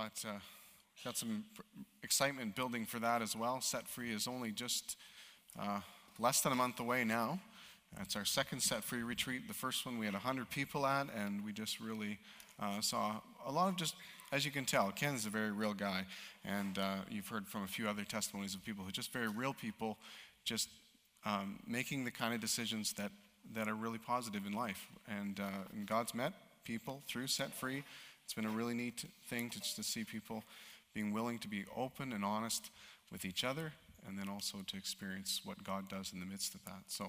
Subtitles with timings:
[0.00, 0.38] got, uh,
[1.04, 1.44] got some
[2.02, 3.60] excitement building for that as well.
[3.60, 4.96] Set Free is only just
[5.60, 5.80] uh,
[6.18, 7.38] less than a month away now.
[8.00, 9.46] It's our second Set Free retreat.
[9.46, 12.18] The first one we had 100 people at, and we just really
[12.58, 13.94] uh, saw a lot of just,
[14.32, 16.06] as you can tell, Ken is a very real guy.
[16.46, 19.28] And uh, you've heard from a few other testimonies of people who are just very
[19.28, 19.98] real people,
[20.44, 20.70] just
[21.26, 23.12] um, making the kind of decisions that,
[23.54, 24.86] that are really positive in life.
[25.08, 26.32] And, uh, and God's met
[26.64, 27.84] people through Set Free.
[28.30, 30.44] It's been a really neat thing to, to see people
[30.94, 32.70] being willing to be open and honest
[33.10, 33.72] with each other,
[34.06, 36.84] and then also to experience what God does in the midst of that.
[36.86, 37.08] So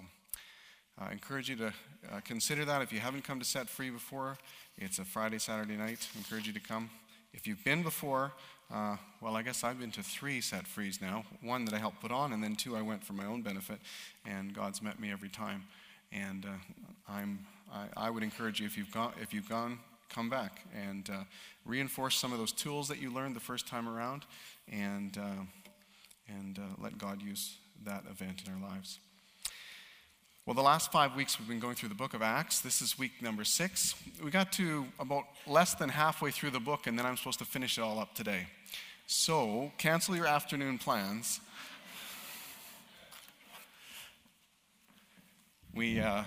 [0.98, 1.68] I encourage you to
[2.12, 2.82] uh, consider that.
[2.82, 4.36] If you haven't come to Set Free before,
[4.78, 6.08] it's a Friday, Saturday night.
[6.16, 6.90] I encourage you to come.
[7.36, 8.32] If you've been before,
[8.74, 11.24] uh, well, I guess I've been to three Set Frees now.
[11.44, 13.78] One that I helped put on, and then two I went for my own benefit,
[14.26, 15.66] and God's met me every time.
[16.12, 16.50] And uh,
[17.08, 19.78] I'm, I, I, would encourage you, if you've, gone, if you've gone,
[20.12, 21.24] come back and uh,
[21.66, 24.26] reinforce some of those tools that you learned the first time around,
[24.72, 25.44] and, uh,
[26.28, 29.00] and uh, let God use that event in our lives.
[30.46, 32.60] Well, the last five weeks we've been going through the book of Acts.
[32.60, 33.96] This is week number six.
[34.24, 37.46] We got to about less than halfway through the book, and then I'm supposed to
[37.46, 38.48] finish it all up today.
[39.08, 41.40] So, cancel your afternoon plans.
[45.74, 46.24] We, uh,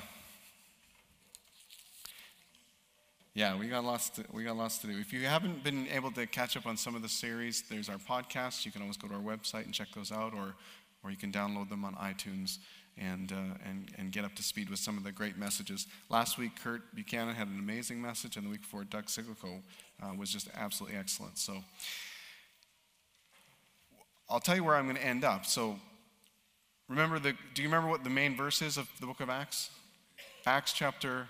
[3.35, 4.11] yeah, we got lots.
[4.11, 4.97] To, we got lots to do.
[4.99, 7.97] If you haven't been able to catch up on some of the series, there's our
[7.97, 8.65] podcast.
[8.65, 10.55] You can always go to our website and check those out, or,
[11.03, 12.59] or you can download them on iTunes
[12.97, 15.89] and, uh, and, and get up to speed with some of the great messages.
[16.11, 19.63] Last week, Kurt Buchanan had an amazing message, and the week before, Doug Siglico
[20.01, 21.37] uh, was just absolutely excellent.
[21.37, 21.65] So
[24.31, 25.45] I'll tell you where I'm going to end up.
[25.45, 25.77] So
[26.89, 29.71] remember, the, do you remember what the main verse is of the book of Acts?
[30.47, 31.27] Acts chapter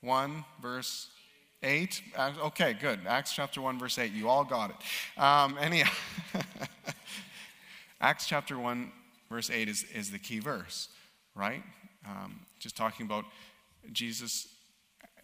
[0.00, 1.08] 1, verse
[1.62, 2.02] 8.
[2.18, 3.00] Okay, good.
[3.06, 4.12] Acts chapter 1, verse 8.
[4.12, 5.20] You all got it.
[5.20, 5.92] Um, anyhow,
[8.00, 8.92] Acts chapter 1,
[9.28, 10.88] verse 8 is, is the key verse,
[11.34, 11.62] right?
[12.06, 13.24] Um, just talking about
[13.92, 14.48] Jesus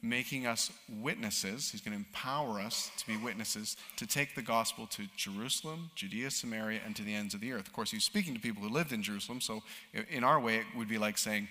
[0.03, 0.71] making us
[1.01, 1.71] witnesses.
[1.71, 6.31] He's going to empower us to be witnesses to take the gospel to Jerusalem, Judea,
[6.31, 7.67] Samaria, and to the ends of the earth.
[7.67, 9.63] Of course, he's speaking to people who lived in Jerusalem, so
[10.11, 11.49] in our way, it would be like saying,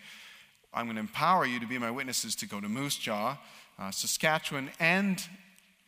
[0.73, 3.37] I'm going to empower you to be my witnesses to go to Moose Jaw,
[3.77, 5.23] uh, Saskatchewan, and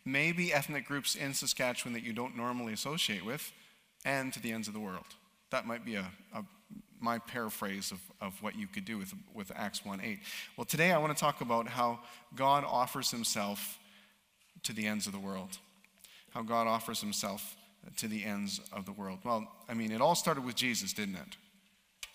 [0.05, 3.51] maybe ethnic groups in Saskatchewan that you don't normally associate with,
[4.03, 5.05] and to the ends of the world.
[5.49, 6.43] That might be a, a
[7.01, 10.19] my paraphrase of, of what you could do with, with Acts 1 8.
[10.57, 11.99] Well, today I want to talk about how
[12.35, 13.77] God offers himself
[14.63, 15.57] to the ends of the world.
[16.31, 17.55] How God offers himself
[17.97, 19.19] to the ends of the world.
[19.23, 21.37] Well, I mean, it all started with Jesus, didn't it?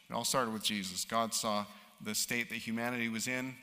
[0.09, 1.05] It all started with Jesus.
[1.05, 1.65] God saw
[2.05, 3.55] the state that humanity was in,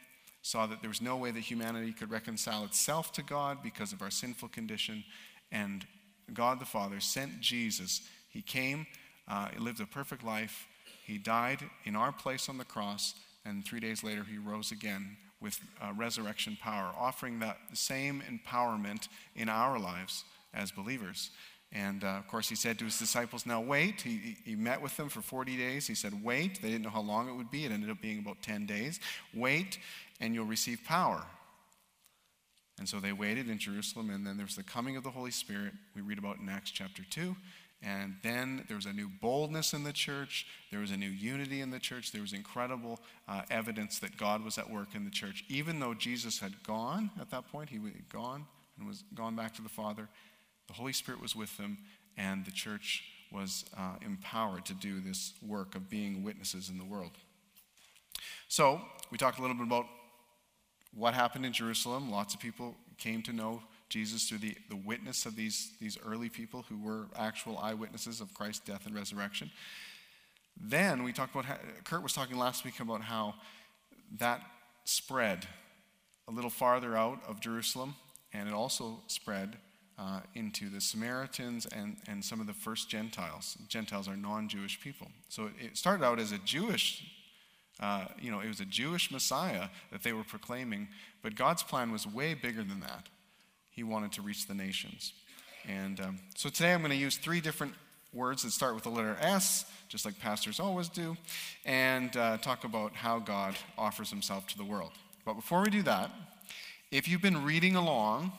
[0.42, 4.02] saw that there was no way that humanity could reconcile itself to God because of
[4.02, 5.04] our sinful condition,
[5.52, 5.86] and
[6.34, 8.02] God the Father sent Jesus.
[8.30, 8.86] He came,
[9.28, 10.68] uh, he lived a perfect life,
[11.06, 13.14] he died in our place on the cross,
[13.46, 19.08] and three days later, he rose again with uh, resurrection power, offering that same empowerment
[19.36, 21.30] in our lives as believers.
[21.74, 24.02] And uh, of course, he said to his disciples, Now wait.
[24.02, 25.88] He, he met with them for 40 days.
[25.88, 26.62] He said, Wait.
[26.62, 27.66] They didn't know how long it would be.
[27.66, 29.00] It ended up being about 10 days.
[29.34, 29.78] Wait,
[30.20, 31.24] and you'll receive power.
[32.80, 35.32] And so they waited in Jerusalem, and then there was the coming of the Holy
[35.32, 37.36] Spirit, we read about in Acts chapter 2.
[37.84, 40.48] And then there was a new boldness in the church.
[40.72, 42.12] There was a new unity in the church.
[42.12, 45.44] There was incredible uh, evidence that God was at work in the church.
[45.48, 48.46] Even though Jesus had gone at that point, he had gone
[48.78, 50.10] and was gone back to the Father,
[50.68, 51.78] the Holy Spirit was with them,
[52.18, 56.86] and the church was uh, empowered to do this work of being witnesses in the
[56.86, 57.12] world.
[58.48, 59.86] So, we talked a little bit about
[60.94, 62.12] what happened in Jerusalem.
[62.12, 66.30] Lots of people came to know Jesus through the, the witness of these, these early
[66.30, 69.52] people who were actual eyewitnesses of Christ's death and resurrection.
[70.60, 73.36] Then we talked about, how, Kurt was talking last week about how
[74.18, 74.42] that
[74.86, 75.46] spread
[76.28, 77.96] a little farther out of Jerusalem,
[78.34, 79.58] and it also spread
[79.98, 83.58] uh, into the Samaritans and, and some of the first Gentiles.
[83.68, 85.08] Gentiles are non Jewish people.
[85.30, 87.04] So it started out as a Jewish,
[87.80, 90.88] uh, you know, it was a Jewish Messiah that they were proclaiming,
[91.22, 93.08] but God's plan was way bigger than that
[93.78, 95.14] he wanted to reach the nations.
[95.68, 97.74] And um, so today I'm going to use three different
[98.12, 101.16] words that start with the letter S, just like pastors always do,
[101.64, 104.92] and uh, talk about how God offers himself to the world.
[105.26, 106.10] But before we do that,
[106.92, 108.32] if you've been reading along,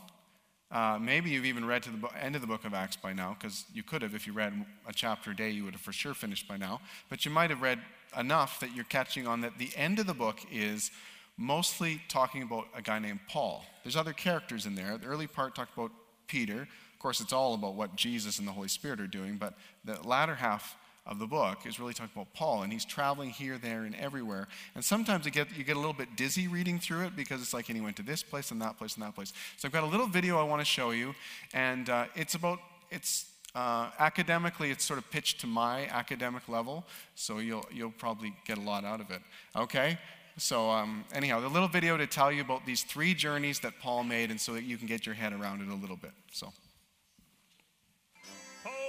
[0.70, 3.36] uh, maybe you've even read to the end of the book of Acts by now,
[3.38, 4.14] because you could have.
[4.14, 4.52] If you read
[4.86, 6.80] a chapter a day, you would have for sure finished by now.
[7.08, 7.78] But you might have read
[8.18, 10.90] enough that you're catching on that the end of the book is
[11.38, 13.64] mostly talking about a guy named Paul.
[13.82, 14.98] There's other characters in there.
[14.98, 15.92] The early part talked about
[16.26, 16.62] Peter,
[16.98, 19.54] Of course, it's all about what Jesus and the Holy Spirit are doing, but
[19.84, 20.76] the latter half
[21.08, 24.46] of the book is really talking about Paul, and he's traveling here, there, and everywhere.
[24.74, 27.54] And sometimes you get, you get a little bit dizzy reading through it because it's
[27.54, 29.32] like, and he went to this place and that place and that place.
[29.56, 31.14] So I've got a little video I want to show you,
[31.54, 32.58] and uh, it's about,
[32.90, 36.84] it's uh, academically, it's sort of pitched to my academic level,
[37.14, 39.22] so you'll, you'll probably get a lot out of it.
[39.56, 39.98] Okay?
[40.36, 44.04] So, um, anyhow, the little video to tell you about these three journeys that Paul
[44.04, 46.12] made, and so that you can get your head around it a little bit.
[46.32, 46.52] So.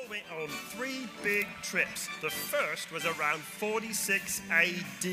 [0.09, 2.09] Went on three big trips.
[2.21, 5.09] The first was around 46 AD.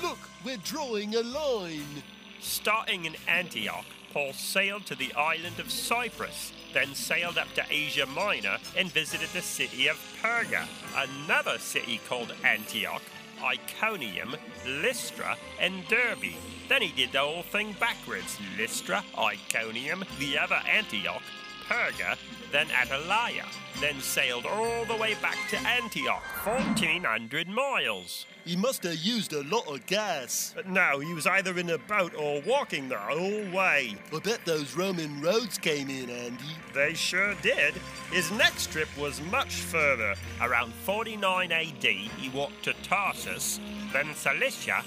[0.00, 2.04] Look, we're drawing a line.
[2.38, 8.06] Starting in Antioch, Paul sailed to the island of Cyprus, then sailed up to Asia
[8.06, 13.02] Minor and visited the city of Perga, another city called Antioch,
[13.42, 16.36] Iconium, Lystra, and Derbe.
[16.68, 21.22] Then he did the whole thing backwards Lystra, Iconium, the other Antioch,
[21.68, 22.16] Perga,
[22.56, 23.44] then Attalia,
[23.82, 28.24] then sailed all the way back to Antioch, 1400 miles.
[28.46, 30.54] He must have used a lot of gas.
[30.56, 33.96] But no, he was either in a boat or walking the whole way.
[34.10, 36.44] I bet those Roman roads came in Andy.
[36.72, 37.74] They sure did.
[38.10, 40.14] His next trip was much further.
[40.40, 43.60] Around 49 AD, he walked to Tarsus,
[43.92, 44.82] then Cilicia,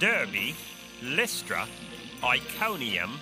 [0.00, 0.56] Derbe,
[1.04, 1.68] Lystra,
[2.24, 3.20] Iconium,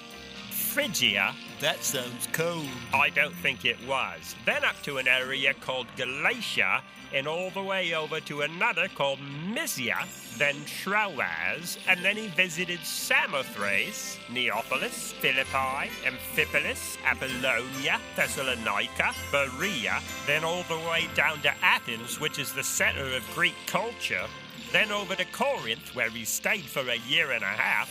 [0.50, 1.34] Phrygia.
[1.60, 2.66] That sounds cold.
[2.94, 4.34] I don't think it was.
[4.46, 9.18] Then up to an area called Galatia, and all the way over to another called
[9.20, 10.06] Mysia,
[10.38, 20.62] then Troas, and then he visited Samothrace, Neapolis, Philippi, Amphipolis, Apollonia, Thessalonica, Berea, then all
[20.62, 24.26] the way down to Athens, which is the center of Greek culture,
[24.72, 27.90] then over to Corinth, where he stayed for a year and a half,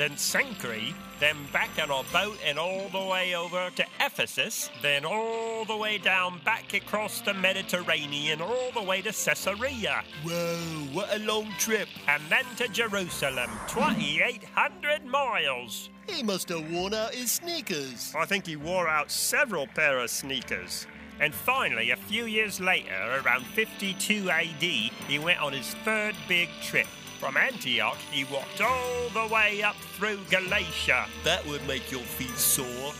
[0.00, 5.04] then Cenchreae, then back on a boat and all the way over to Ephesus, then
[5.04, 10.56] all the way down back across the Mediterranean, all the way to Caesarea, Whoa,
[10.92, 11.88] what a long trip.
[12.08, 15.90] and then to Jerusalem, 2,800 miles.
[16.08, 18.14] He must have worn out his sneakers.
[18.16, 20.86] I think he wore out several pair of sneakers.
[21.20, 26.48] And finally, a few years later, around 52 AD, he went on his third big
[26.62, 26.86] trip.
[27.20, 32.36] From Antioch, he walked all the way up through Galatia, That would make your feet
[32.36, 32.94] sore.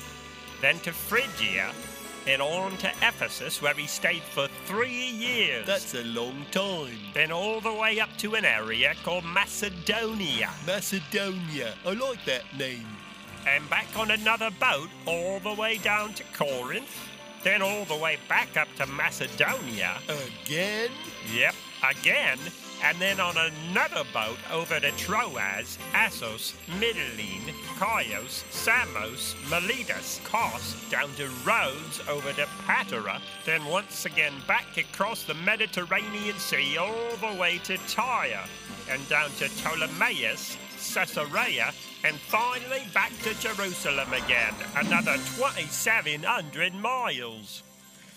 [0.61, 1.73] then to Phrygia,
[2.27, 5.67] and on to Ephesus, where he stayed for three years.
[5.67, 6.99] That's a long time.
[7.15, 11.73] then all the way up to an area called Macedonia, Macedonia.
[11.87, 12.87] I like that name.
[13.47, 16.95] and back on another boat all the way down to Corinth,
[17.43, 19.97] then all the way back up to Macedonia.
[20.45, 20.91] Again?
[21.35, 21.55] Yep,
[21.89, 22.39] again.
[22.83, 31.11] And then on another boat over to Troas, Assos, Mytilene, Chios, Samos, Miletus, Kos, down
[31.17, 37.39] to Rhodes, over to Patara, then once again back across the Mediterranean Sea all the
[37.39, 38.45] way to Tyre,
[38.89, 40.57] and down to Ptolemais,
[40.95, 41.73] Caesarea,
[42.03, 47.63] and finally back to Jerusalem again, another 2,700 miles.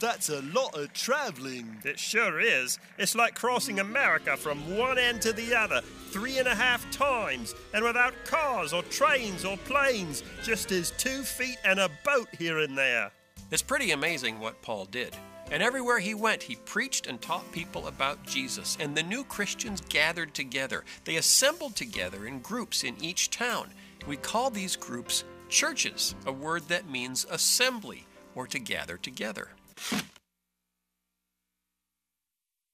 [0.03, 1.77] That's a lot of traveling.
[1.85, 2.77] It sure is.
[2.97, 5.79] It's like crossing America from one end to the other
[6.09, 11.23] three and a half times, and without cars or trains or planes, just his two
[11.23, 13.11] feet and a boat here and there.
[13.49, 15.15] It's pretty amazing what Paul did.
[15.49, 18.75] And everywhere he went, he preached and taught people about Jesus.
[18.81, 20.83] And the new Christians gathered together.
[21.05, 23.69] They assembled together in groups in each town.
[24.05, 28.05] We call these groups churches, a word that means assembly
[28.35, 29.47] or to gather together.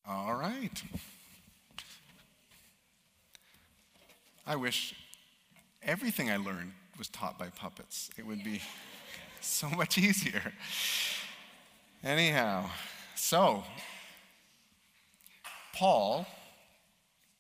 [0.07, 0.83] All right.
[4.47, 4.95] I wish
[5.83, 8.09] everything I learned was taught by puppets.
[8.17, 8.61] It would be
[9.41, 10.53] so much easier.
[12.03, 12.69] Anyhow,
[13.15, 13.63] so
[15.75, 16.25] Paul,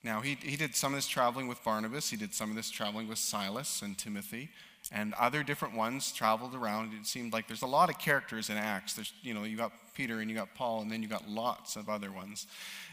[0.03, 2.69] now he, he did some of this traveling with Barnabas, he did some of this
[2.69, 4.49] traveling with Silas and Timothy,
[4.91, 6.93] and other different ones traveled around.
[6.93, 8.93] It seemed like there's a lot of characters in Acts.
[8.93, 11.75] There's, you know, you got Peter and you got Paul, and then you got lots
[11.75, 12.47] of other ones.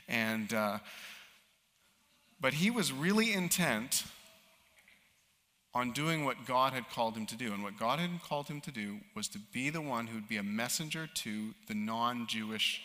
[0.09, 0.79] And, uh,
[2.41, 4.05] but he was really intent
[5.75, 7.53] on doing what God had called him to do.
[7.53, 10.29] And what God had called him to do was to be the one who would
[10.29, 12.83] be a messenger to the non Jewish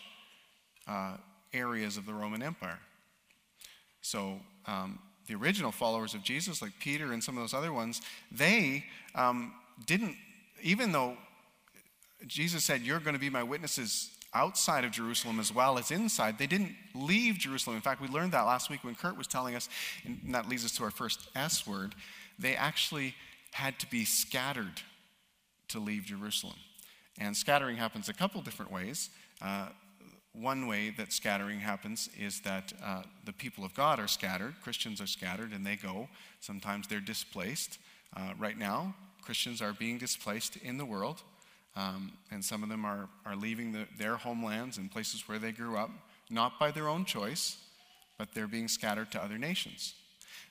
[0.86, 1.16] uh,
[1.52, 2.78] areas of the Roman Empire.
[4.02, 8.00] So, um, the original followers of Jesus, like Peter and some of those other ones,
[8.30, 9.52] they um,
[9.86, 10.16] didn't,
[10.62, 11.16] even though
[12.26, 16.38] Jesus said, You're going to be my witnesses outside of Jerusalem as well as inside,
[16.38, 17.76] they didn't leave Jerusalem.
[17.76, 19.68] In fact, we learned that last week when Kurt was telling us,
[20.04, 21.94] and that leads us to our first S word.
[22.38, 23.14] They actually
[23.52, 24.80] had to be scattered
[25.68, 26.56] to leave Jerusalem.
[27.18, 29.10] And scattering happens a couple different ways.
[29.42, 29.68] Uh,
[30.34, 35.00] one way that scattering happens is that uh, the people of God are scattered, Christians
[35.00, 36.08] are scattered, and they go.
[36.40, 37.78] Sometimes they're displaced.
[38.16, 41.22] Uh, right now, Christians are being displaced in the world,
[41.76, 45.52] um, and some of them are, are leaving the, their homelands and places where they
[45.52, 45.90] grew up,
[46.30, 47.58] not by their own choice,
[48.18, 49.94] but they're being scattered to other nations.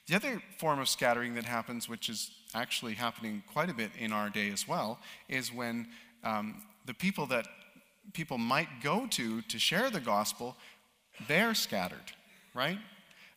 [0.07, 4.11] The other form of scattering that happens, which is actually happening quite a bit in
[4.11, 5.87] our day as well, is when
[6.23, 7.47] um, the people that
[8.13, 10.55] people might go to to share the gospel,
[11.27, 12.11] they're scattered,
[12.53, 12.77] right?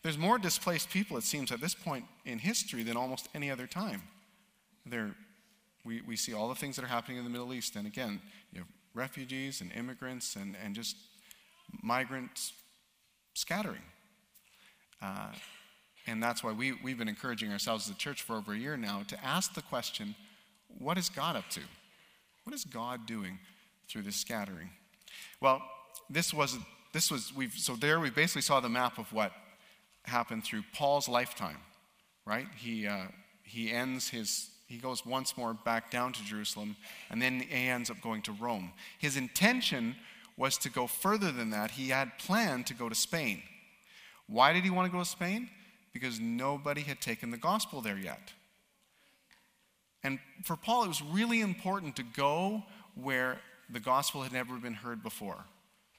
[0.02, 3.66] There's more displaced people, it seems, at this point in history than almost any other
[3.66, 4.02] time.
[5.85, 7.76] We, we see all the things that are happening in the Middle East.
[7.76, 8.21] And again,
[8.52, 10.97] you have refugees and immigrants and, and just
[11.83, 12.52] migrants
[13.35, 13.83] scattering.
[15.02, 15.33] Uh,
[16.06, 18.76] and that's why we, we've been encouraging ourselves as a church for over a year
[18.76, 20.14] now to ask the question
[20.78, 21.61] what is God up to?
[22.44, 23.38] What is God doing
[23.88, 24.71] through this scattering?
[25.41, 25.62] Well,
[26.11, 26.59] this was,
[26.93, 29.33] this was we've, so there we basically saw the map of what
[30.05, 31.59] happened through Paul's lifetime,
[32.26, 32.47] right?
[32.57, 33.07] He, uh,
[33.43, 36.76] he ends his, he goes once more back down to Jerusalem,
[37.11, 38.73] and then he ends up going to Rome.
[38.99, 39.97] His intention
[40.37, 41.73] was to go further than that.
[41.73, 43.43] He had planned to go to Spain.
[44.26, 45.49] Why did he want to go to Spain?
[45.93, 48.33] Because nobody had taken the gospel there yet.
[50.03, 52.64] And for Paul, it was really important to go
[52.95, 53.38] where
[53.71, 55.44] the gospel had never been heard before.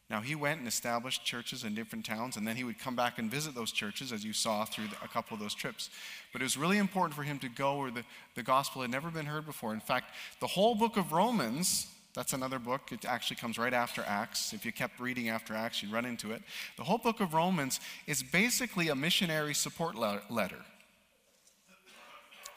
[0.10, 3.18] Now, he went and established churches in different towns, and then he would come back
[3.18, 5.90] and visit those churches, as you saw through a couple of those trips.
[6.32, 8.04] But it was really important for him to go where the,
[8.36, 9.74] the gospel had never been heard before.
[9.74, 14.04] In fact, the whole book of Romans, that's another book, it actually comes right after
[14.06, 14.54] Acts.
[14.54, 16.44] If you kept reading after Acts, you'd run into it.
[16.78, 20.62] The whole book of Romans is basically a missionary support letter.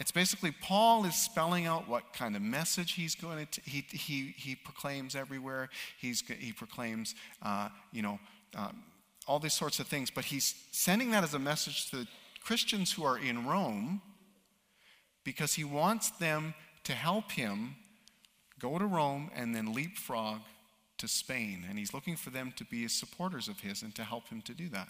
[0.00, 4.34] It's basically Paul is spelling out what kind of message he's going to, he, he,
[4.36, 5.68] he proclaims everywhere.
[6.00, 8.20] He's, he proclaims, uh, you know,
[8.54, 8.82] um,
[9.26, 10.10] all these sorts of things.
[10.10, 12.06] But he's sending that as a message to
[12.42, 14.00] Christians who are in Rome
[15.24, 17.76] because he wants them to help him
[18.58, 20.40] go to Rome and then leapfrog
[20.98, 21.64] to Spain.
[21.68, 24.54] And he's looking for them to be supporters of his and to help him to
[24.54, 24.88] do that.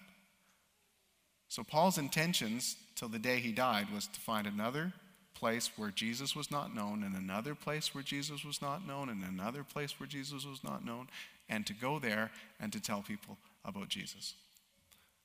[1.48, 4.92] So, Paul's intentions till the day he died was to find another
[5.34, 9.22] place where Jesus was not known, and another place where Jesus was not known, and
[9.24, 11.08] another place where Jesus was not known,
[11.48, 14.34] and to go there and to tell people about Jesus.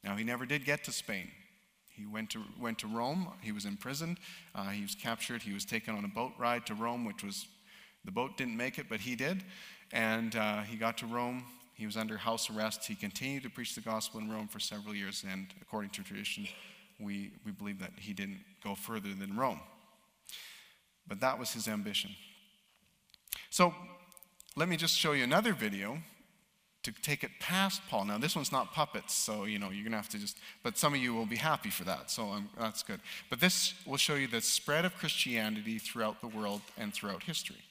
[0.04, 1.30] Now, he never did get to Spain.
[1.90, 3.28] He went to, went to Rome.
[3.42, 4.18] He was imprisoned.
[4.56, 5.42] Uh, he was captured.
[5.42, 7.48] He was taken on a boat ride to Rome, which was,
[8.04, 9.44] the boat didn't make it, but he did.
[9.92, 11.44] And uh, he got to Rome.
[11.74, 12.86] He was under house arrest.
[12.86, 16.48] He continued to preach the gospel in Rome for several years, and according to tradition,
[17.00, 19.60] we, we believe that he didn't go further than Rome.
[21.08, 22.12] But that was his ambition.
[23.50, 23.74] So
[24.56, 25.98] let me just show you another video
[26.84, 28.06] to take it past Paul.
[28.06, 30.38] Now, this one's not puppets, so you know you're gonna have to just.
[30.64, 33.00] But some of you will be happy for that, so um, that's good.
[33.30, 37.64] But this will show you the spread of Christianity throughout the world and throughout history.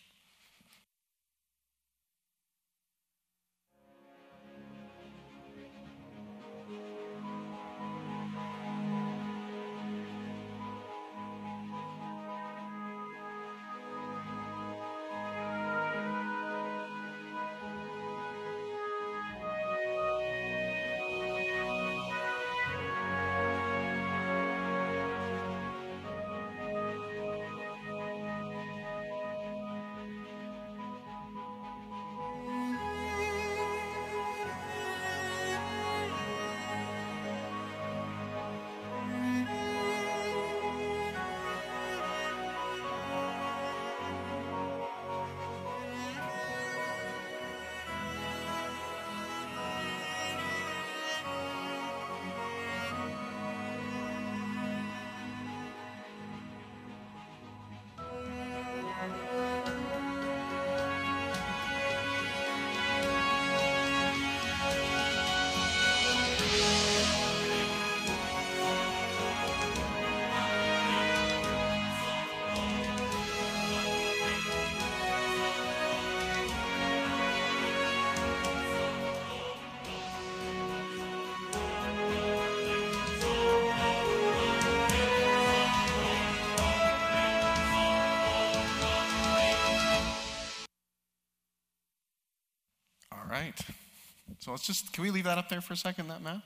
[94.52, 96.42] Let's just, can we leave that up there for a second, that map?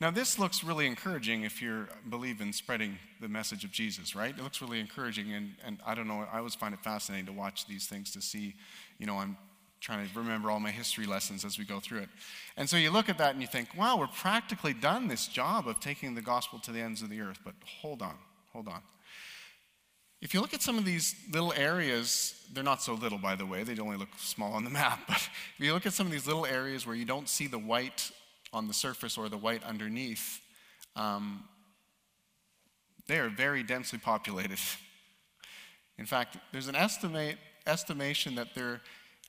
[0.00, 4.36] Now, this looks really encouraging if you believe in spreading the message of Jesus, right?
[4.36, 7.32] It looks really encouraging, and, and I don't know, I always find it fascinating to
[7.32, 8.54] watch these things to see,
[8.98, 9.36] you know, I'm
[9.80, 12.08] trying to remember all my history lessons as we go through it.
[12.56, 15.66] And so you look at that and you think, wow, we're practically done this job
[15.66, 17.40] of taking the gospel to the ends of the earth.
[17.44, 18.14] But hold on,
[18.52, 18.80] hold on.
[20.20, 23.46] If you look at some of these little areas, they're not so little, by the
[23.46, 25.00] way, they only look small on the map.
[25.08, 27.58] But if you look at some of these little areas where you don't see the
[27.58, 28.10] white
[28.52, 30.40] on the surface or the white underneath,
[30.96, 31.44] um,
[33.06, 34.58] they are very densely populated.
[35.98, 38.80] In fact, there's an estimate, estimation that there,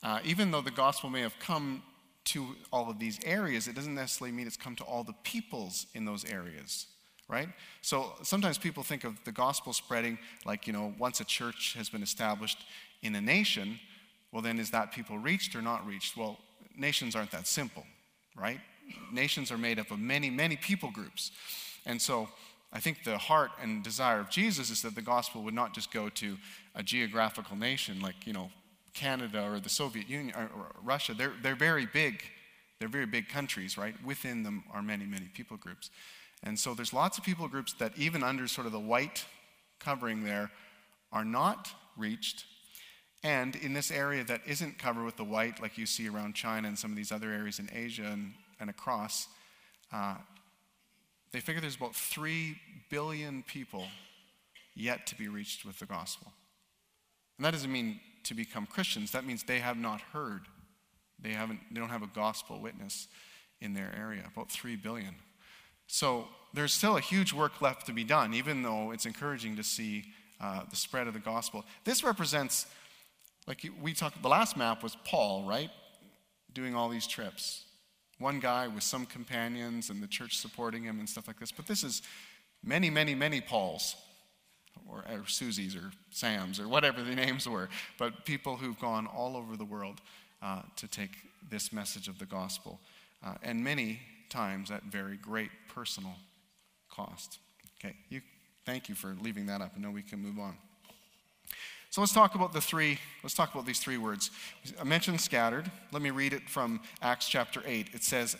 [0.03, 1.83] uh, even though the gospel may have come
[2.23, 5.87] to all of these areas, it doesn't necessarily mean it's come to all the peoples
[5.93, 6.87] in those areas,
[7.31, 7.47] right?
[7.81, 11.89] So sometimes people think of the gospel spreading like, you know, once a church has
[11.89, 12.57] been established
[13.01, 13.79] in a nation,
[14.33, 16.17] well, then is that people reached or not reached?
[16.17, 16.37] Well,
[16.77, 17.85] nations aren't that simple,
[18.35, 18.59] right?
[19.13, 21.31] Nations are made up of many, many people groups.
[21.85, 22.27] And so
[22.73, 25.91] I think the heart and desire of Jesus is that the gospel would not just
[25.91, 26.37] go to
[26.75, 28.51] a geographical nation like, you know,
[28.93, 31.13] Canada or the Soviet Union or, or Russia.
[31.13, 32.23] They're, they're very big.
[32.79, 33.95] They're very big countries, right?
[34.03, 35.91] Within them are many, many people groups.
[36.43, 39.25] And so there's lots of people groups that, even under sort of the white
[39.79, 40.51] covering there,
[41.11, 42.45] are not reached.
[43.23, 46.67] And in this area that isn't covered with the white, like you see around China
[46.67, 49.27] and some of these other areas in Asia and, and across,
[49.93, 50.15] uh,
[51.31, 52.57] they figure there's about 3
[52.89, 53.85] billion people
[54.75, 56.31] yet to be reached with the gospel.
[57.37, 60.41] And that doesn't mean to become Christians, that means they have not heard.
[61.19, 63.07] They, haven't, they don't have a gospel witness
[63.59, 65.15] in their area, about 3 billion.
[65.91, 69.63] So there's still a huge work left to be done, even though it's encouraging to
[69.63, 70.05] see
[70.39, 71.65] uh, the spread of the gospel.
[71.83, 72.65] This represents,
[73.45, 75.69] like we talked, the last map was Paul, right?
[76.53, 77.65] Doing all these trips
[78.19, 81.51] one guy with some companions and the church supporting him and stuff like this.
[81.51, 82.03] But this is
[82.63, 83.95] many, many, many Pauls,
[84.87, 87.67] or, or Susies, or Sams, or whatever the names were,
[87.97, 90.01] but people who've gone all over the world
[90.43, 91.17] uh, to take
[91.49, 92.79] this message of the gospel,
[93.25, 93.99] uh, and many
[94.31, 96.15] times at very great personal
[96.89, 97.37] cost.
[97.83, 98.21] Okay, you,
[98.65, 99.73] thank you for leaving that up.
[99.75, 100.55] I know we can move on.
[101.91, 104.31] So let's talk about the three, let's talk about these three words.
[104.79, 105.69] I mentioned scattered.
[105.91, 107.89] Let me read it from Acts chapter 8.
[107.93, 108.37] It says,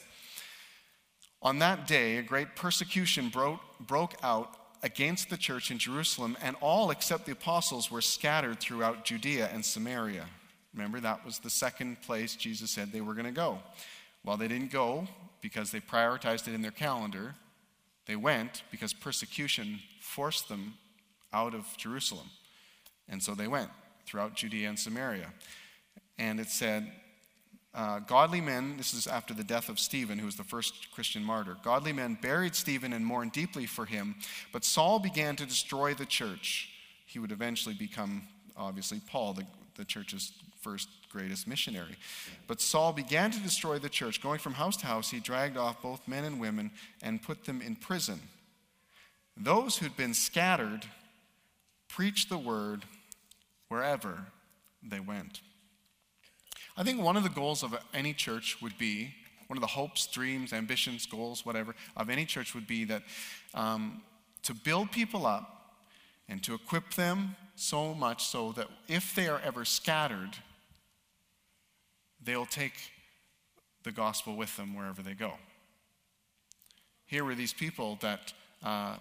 [1.41, 6.56] On that day, a great persecution broke, broke out against the church in Jerusalem, and
[6.62, 10.25] all except the apostles were scattered throughout Judea and Samaria.
[10.73, 13.60] Remember, that was the second place Jesus said they were going to go.
[14.23, 15.08] Well, they didn't go
[15.41, 17.36] because they prioritized it in their calendar.
[18.06, 20.75] They went because persecution forced them
[21.34, 22.30] out of Jerusalem.
[23.10, 23.69] And so they went
[24.06, 25.34] throughout Judea and Samaria.
[26.17, 26.91] And it said,
[27.73, 31.23] uh, godly men, this is after the death of Stephen, who was the first Christian
[31.23, 31.56] martyr.
[31.63, 34.15] Godly men buried Stephen and mourned deeply for him,
[34.51, 36.69] but Saul began to destroy the church.
[37.06, 38.27] He would eventually become,
[38.58, 41.95] obviously, Paul, the, the church's first greatest missionary.
[42.47, 44.21] But Saul began to destroy the church.
[44.21, 46.71] Going from house to house, he dragged off both men and women
[47.02, 48.19] and put them in prison.
[49.38, 50.86] Those who'd been scattered
[51.88, 52.86] preached the word
[53.67, 54.28] wherever
[54.84, 55.41] they went.
[56.78, 59.13] I think one of the goals of any church would be
[59.47, 63.04] one of the hopes, dreams, ambitions, goals, whatever, of any church would be that
[63.54, 64.02] um,
[64.43, 65.76] to build people up
[66.30, 70.30] and to equip them so much so that if they are ever scattered,
[72.23, 72.73] they'll take
[73.84, 75.34] the gospel with them wherever they go.
[77.05, 78.95] Here were these people that uh,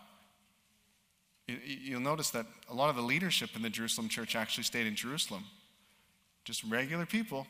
[1.64, 4.94] You'll notice that a lot of the leadership in the Jerusalem church actually stayed in
[4.94, 5.44] Jerusalem.
[6.44, 7.46] Just regular people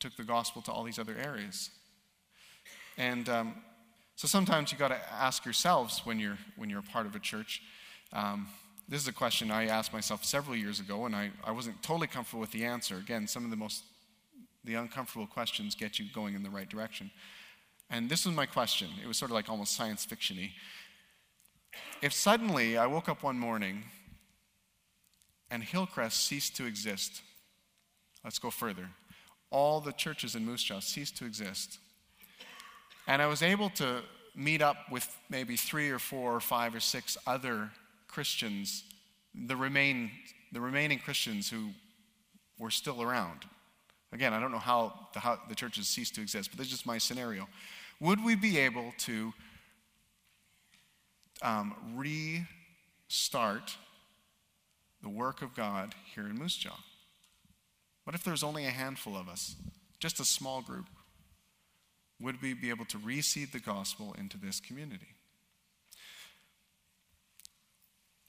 [0.00, 1.70] took the gospel to all these other areas.
[2.96, 3.54] And um,
[4.16, 7.18] so sometimes you got to ask yourselves when you're, when you're a part of a
[7.18, 7.62] church.
[8.12, 8.48] Um,
[8.88, 12.06] this is a question I asked myself several years ago, and I, I wasn't totally
[12.06, 12.96] comfortable with the answer.
[12.96, 13.84] Again, some of the most
[14.68, 17.10] the uncomfortable questions get you going in the right direction.
[17.90, 18.88] And this was my question.
[19.02, 20.50] It was sort of like almost science fictiony.
[22.02, 23.84] If suddenly I woke up one morning
[25.50, 27.22] and Hillcrest ceased to exist,
[28.22, 28.90] let's go further.
[29.50, 31.78] All the churches in Moose Jaw ceased to exist.
[33.06, 34.02] And I was able to
[34.36, 37.70] meet up with maybe three or four or five or six other
[38.06, 38.84] Christians,
[39.34, 40.10] the, remain,
[40.52, 41.70] the remaining Christians who
[42.58, 43.46] were still around.
[44.12, 46.72] Again, I don't know how the, how the churches ceased to exist, but this is
[46.72, 47.46] just my scenario.
[48.00, 49.32] Would we be able to
[51.42, 53.76] um, restart
[55.02, 56.78] the work of God here in Moose Jaw?
[58.04, 59.56] What if there's only a handful of us,
[60.00, 60.86] just a small group?
[62.20, 65.08] Would we be able to reseed the gospel into this community?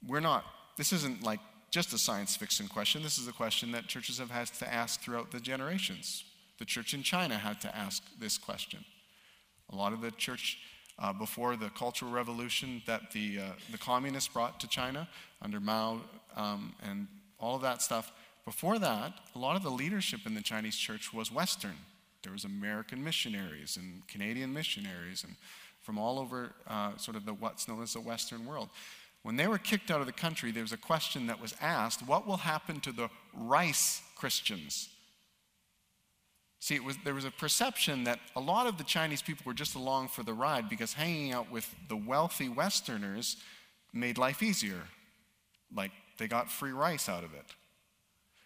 [0.05, 0.43] We're not,
[0.77, 3.03] this isn't like just a science fiction question.
[3.03, 6.23] This is a question that churches have had to ask throughout the generations.
[6.57, 8.83] The church in China had to ask this question.
[9.71, 10.57] A lot of the church
[10.97, 15.07] uh, before the Cultural Revolution that the, uh, the communists brought to China
[15.41, 16.01] under Mao
[16.35, 17.07] um, and
[17.39, 18.11] all of that stuff,
[18.45, 21.75] before that, a lot of the leadership in the Chinese church was Western.
[22.23, 25.35] There was American missionaries and Canadian missionaries and
[25.81, 28.69] from all over uh, sort of the what's known as the Western world.
[29.23, 32.07] When they were kicked out of the country, there was a question that was asked
[32.07, 34.89] what will happen to the rice Christians?
[36.61, 39.75] See, was, there was a perception that a lot of the Chinese people were just
[39.75, 43.37] along for the ride because hanging out with the wealthy Westerners
[43.93, 44.83] made life easier.
[45.73, 47.45] Like they got free rice out of it.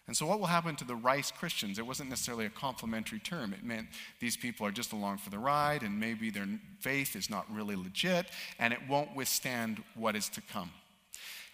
[0.06, 1.78] And so, what will happen to the rice Christians?
[1.78, 3.54] It wasn't necessarily a complimentary term.
[3.54, 3.88] It meant
[4.20, 6.46] these people are just along for the ride, and maybe their
[6.80, 8.26] faith is not really legit,
[8.58, 10.70] and it won't withstand what is to come.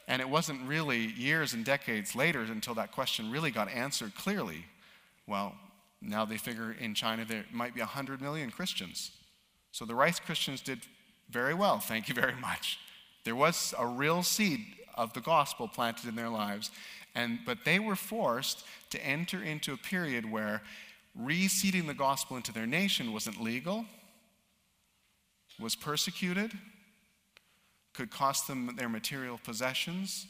[0.08, 4.64] And it wasn't really years and decades later until that question really got answered clearly.
[5.28, 5.54] Well,
[6.00, 9.12] now they figure in China there might be 100 million Christians.
[9.70, 10.80] So the rice Christians did
[11.30, 12.80] very well, thank you very much.
[13.22, 14.60] There was a real seed
[14.96, 16.70] of the gospel planted in their lives,
[17.14, 20.62] and, but they were forced to enter into a period where
[21.18, 23.84] reseeding the gospel into their nation wasn't legal,
[25.58, 26.52] was persecuted,
[27.92, 30.26] could cost them their material possessions,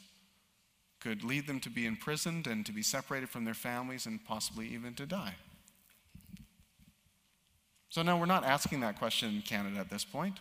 [0.99, 4.67] could lead them to be imprisoned and to be separated from their families and possibly
[4.67, 5.35] even to die.
[7.89, 10.39] So, no, we're not asking that question in Canada at this point.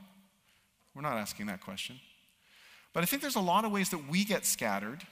[0.94, 1.98] We're not asking that question.
[2.92, 5.02] But I think there's a lot of ways that we get scattered.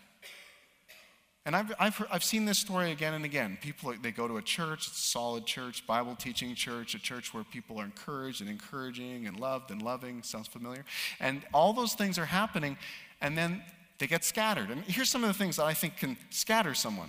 [1.48, 3.56] And I've, I've, I've seen this story again and again.
[3.62, 7.32] People, they go to a church, it's a solid church, Bible teaching church, a church
[7.32, 10.22] where people are encouraged and encouraging and loved and loving.
[10.22, 10.84] Sounds familiar?
[11.20, 12.76] And all those things are happening,
[13.22, 13.62] and then
[13.96, 14.68] they get scattered.
[14.68, 17.08] And here's some of the things that I think can scatter someone,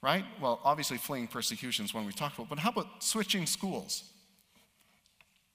[0.00, 0.24] right?
[0.40, 4.04] Well, obviously, fleeing persecution is one we talked about, but how about switching schools?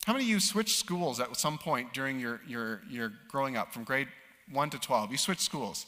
[0.06, 3.74] How many of you switched schools at some point during your, your, your growing up
[3.74, 4.10] from grade
[4.52, 5.12] 1 to 12?
[5.12, 5.88] You switched schools,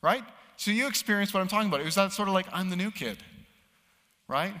[0.00, 0.24] right?
[0.56, 1.80] So you experienced what I'm talking about.
[1.80, 3.18] It was that sort of like, I'm the new kid,
[4.28, 4.54] right?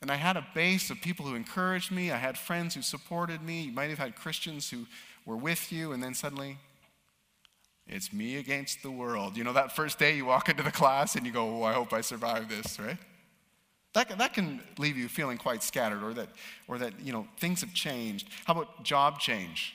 [0.00, 2.10] And I had a base of people who encouraged me.
[2.10, 3.62] I had friends who supported me.
[3.62, 4.86] You might have had Christians who
[5.26, 6.58] were with you, and then suddenly,
[7.86, 9.36] it's me against the world.
[9.36, 11.72] You know, that first day you walk into the class and you go, Oh, I
[11.72, 12.96] hope I survive this, right?
[13.94, 16.28] That, that can leave you feeling quite scattered or that,
[16.66, 18.28] or that, you know, things have changed.
[18.44, 19.74] How about job change?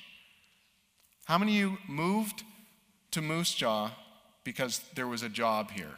[1.25, 2.43] How many of you moved
[3.11, 3.91] to Moose Jaw
[4.51, 5.95] because there was a job here?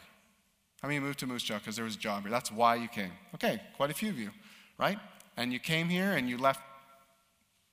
[0.82, 2.30] How many moved to Moose Jaw because there was a job here?
[2.30, 3.12] That's why you came.
[3.34, 4.28] Okay, quite a few of you,
[4.76, 4.98] right?
[5.38, 6.60] And you came here and you left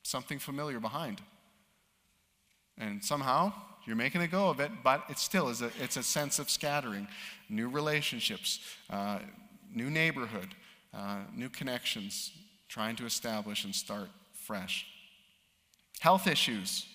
[0.04, 1.20] something familiar behind.
[2.78, 3.52] And somehow
[3.86, 6.50] you're making a go of it, but it still is a, it's a sense of
[6.50, 7.10] scattering.
[7.50, 9.20] New relationships, uh,
[9.76, 10.56] new neighborhood,
[10.94, 12.32] uh, new connections,
[12.70, 14.86] trying to establish and start fresh.
[16.00, 16.86] Health issues.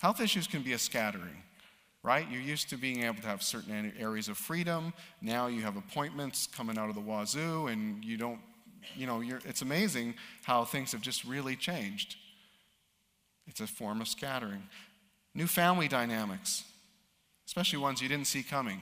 [0.00, 1.44] Health issues can be a scattering,
[2.02, 2.26] right?
[2.30, 4.92] You're used to being able to have certain areas of freedom.
[5.20, 8.40] Now you have appointments coming out of the wazoo, and you don't,
[8.96, 12.16] you know, it's amazing how things have just really changed.
[13.46, 14.62] It's a form of scattering.
[15.34, 16.64] New family dynamics,
[17.46, 18.80] especially ones you didn't see coming.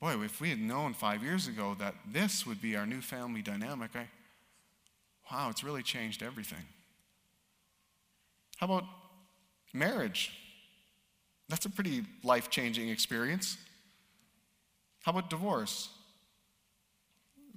[0.00, 3.42] Boy, if we had known five years ago that this would be our new family
[3.42, 4.08] dynamic, I,
[5.30, 6.64] wow, it's really changed everything.
[8.58, 8.84] How about
[9.72, 10.32] marriage?
[11.48, 13.56] That's a pretty life changing experience.
[15.02, 15.88] How about divorce?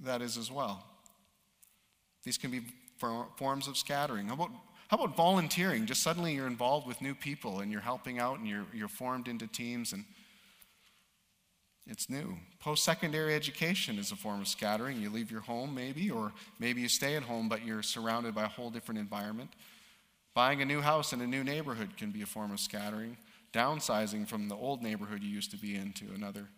[0.04, 0.84] That is as well.
[2.24, 2.62] These can be
[3.36, 4.28] forms of scattering.
[4.28, 4.50] How about,
[4.88, 5.86] how about volunteering?
[5.86, 9.28] Just suddenly you're involved with new people and you're helping out and you're, you're formed
[9.28, 10.04] into teams and
[11.86, 12.36] it's new.
[12.60, 15.00] Post secondary education is a form of scattering.
[15.02, 18.44] You leave your home, maybe, or maybe you stay at home, but you're surrounded by
[18.44, 19.50] a whole different environment.
[20.32, 23.16] Buying a new house in a new neighborhood can be a form of scattering.
[23.52, 26.48] Downsizing from the old neighborhood you used to be in to another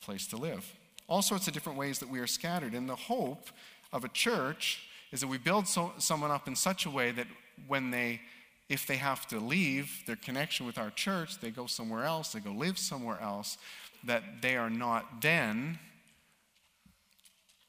[0.00, 0.70] place to live.
[1.08, 2.74] All sorts of different ways that we are scattered.
[2.74, 3.48] And the hope
[3.92, 7.26] of a church is that we build so, someone up in such a way that
[7.66, 8.20] when they
[8.68, 12.38] if they have to leave their connection with our church, they go somewhere else, they
[12.38, 13.58] go live somewhere else,
[14.04, 15.76] that they are not then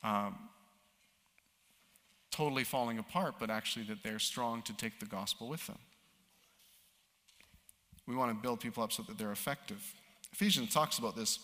[0.03, 0.37] um,
[2.29, 5.79] totally falling apart, but actually that they're strong to take the gospel with them.
[8.07, 9.81] We want to build people up so that they're effective.
[10.33, 11.39] Ephesians talks about this.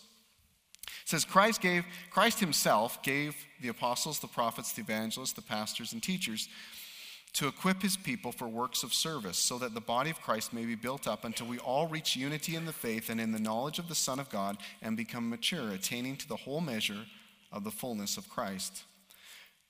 [0.86, 5.93] It says Christ gave Christ himself gave the apostles, the prophets, the evangelists, the pastors
[5.93, 6.48] and teachers
[7.34, 10.65] to equip his people for works of service, so that the body of Christ may
[10.65, 13.78] be built up until we all reach unity in the faith and in the knowledge
[13.78, 17.06] of the Son of God and become mature, attaining to the whole measure
[17.52, 18.86] of the fullness of Christ.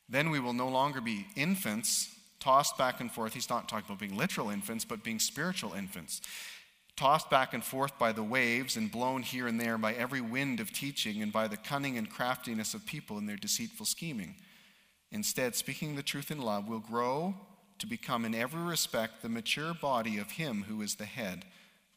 [0.08, 3.34] Then we will no longer be infants, tossed back and forth.
[3.34, 6.22] He's not talking about being literal infants, but being spiritual infants,
[6.98, 10.60] tossed back and forth by the waves and blown here and there by every wind
[10.60, 14.36] of teaching and by the cunning and craftiness of people in their deceitful scheming.
[15.12, 17.36] Instead, speaking the truth in love, will grow
[17.78, 21.46] to become in every respect the mature body of Him who is the head,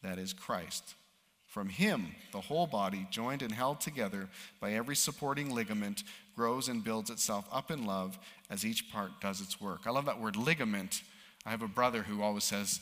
[0.02, 0.94] that is Christ.
[1.46, 4.28] From Him, the whole body, joined and held together
[4.60, 6.04] by every supporting ligament,
[6.36, 8.18] grows and builds itself up in love
[8.50, 9.80] as each part does its work.
[9.86, 11.02] I love that word ligament.
[11.44, 12.80] I have a brother who always says,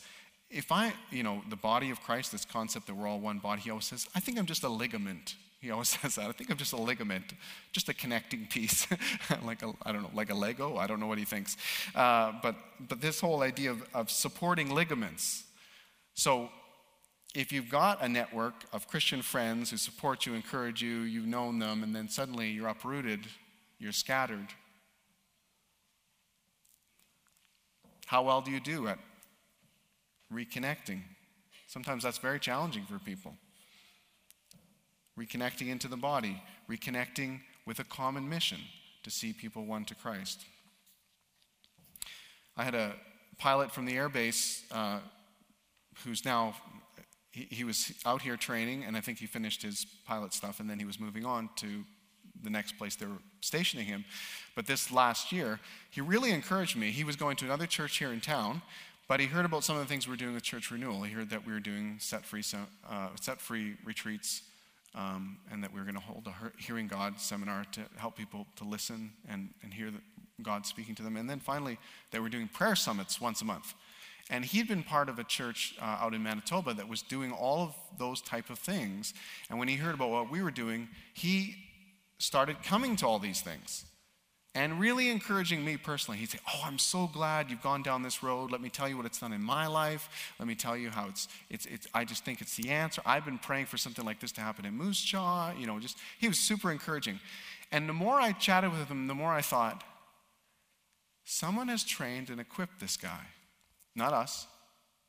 [0.49, 3.61] if I, you know, the body of Christ, this concept that we're all one body,
[3.61, 5.35] he always says, I think I'm just a ligament.
[5.59, 6.27] He always says that.
[6.27, 7.33] I think I'm just a ligament,
[7.71, 8.87] just a connecting piece,
[9.43, 10.77] like a, I don't know, like a Lego.
[10.77, 11.55] I don't know what he thinks.
[11.93, 12.55] Uh, but,
[12.87, 15.43] but this whole idea of, of supporting ligaments.
[16.15, 16.49] So
[17.35, 21.59] if you've got a network of Christian friends who support you, encourage you, you've known
[21.59, 23.27] them, and then suddenly you're uprooted,
[23.77, 24.47] you're scattered,
[28.07, 28.97] how well do you do at
[30.33, 31.01] reconnecting?
[31.67, 33.33] Sometimes that's very challenging for people
[35.19, 38.59] reconnecting into the body, reconnecting with a common mission
[39.03, 40.45] to see people won to Christ.
[42.55, 42.93] I had a
[43.37, 44.99] pilot from the air base uh,
[46.03, 46.55] who's now,
[47.31, 50.69] he, he was out here training, and I think he finished his pilot stuff, and
[50.69, 51.83] then he was moving on to
[52.41, 54.05] the next place they were stationing him.
[54.55, 56.91] But this last year, he really encouraged me.
[56.91, 58.61] He was going to another church here in town,
[59.09, 61.01] but he heard about some of the things we are doing with Church Renewal.
[61.01, 62.43] He heard that we were doing set free,
[62.87, 64.43] uh, set free retreats
[64.93, 68.45] um, and that we were going to hold a Hearing God seminar to help people
[68.57, 69.89] to listen and, and hear
[70.43, 71.17] God speaking to them.
[71.17, 71.79] And then finally,
[72.11, 73.73] they were doing prayer summits once a month.
[74.29, 77.63] And he'd been part of a church uh, out in Manitoba that was doing all
[77.63, 79.15] of those type of things.
[79.49, 81.55] And when he heard about what we were doing, he
[82.19, 83.85] started coming to all these things
[84.55, 86.17] and really encouraging me personally.
[86.17, 88.51] He'd say, Oh, I'm so glad you've gone down this road.
[88.51, 90.33] Let me tell you what it's done in my life.
[90.39, 93.01] Let me tell you how it's, it's, it's I just think it's the answer.
[93.05, 95.53] I've been praying for something like this to happen in Moose Jaw.
[95.57, 97.19] You know, just, he was super encouraging.
[97.71, 99.83] And the more I chatted with him, the more I thought,
[101.23, 103.27] someone has trained and equipped this guy.
[103.95, 104.47] Not us,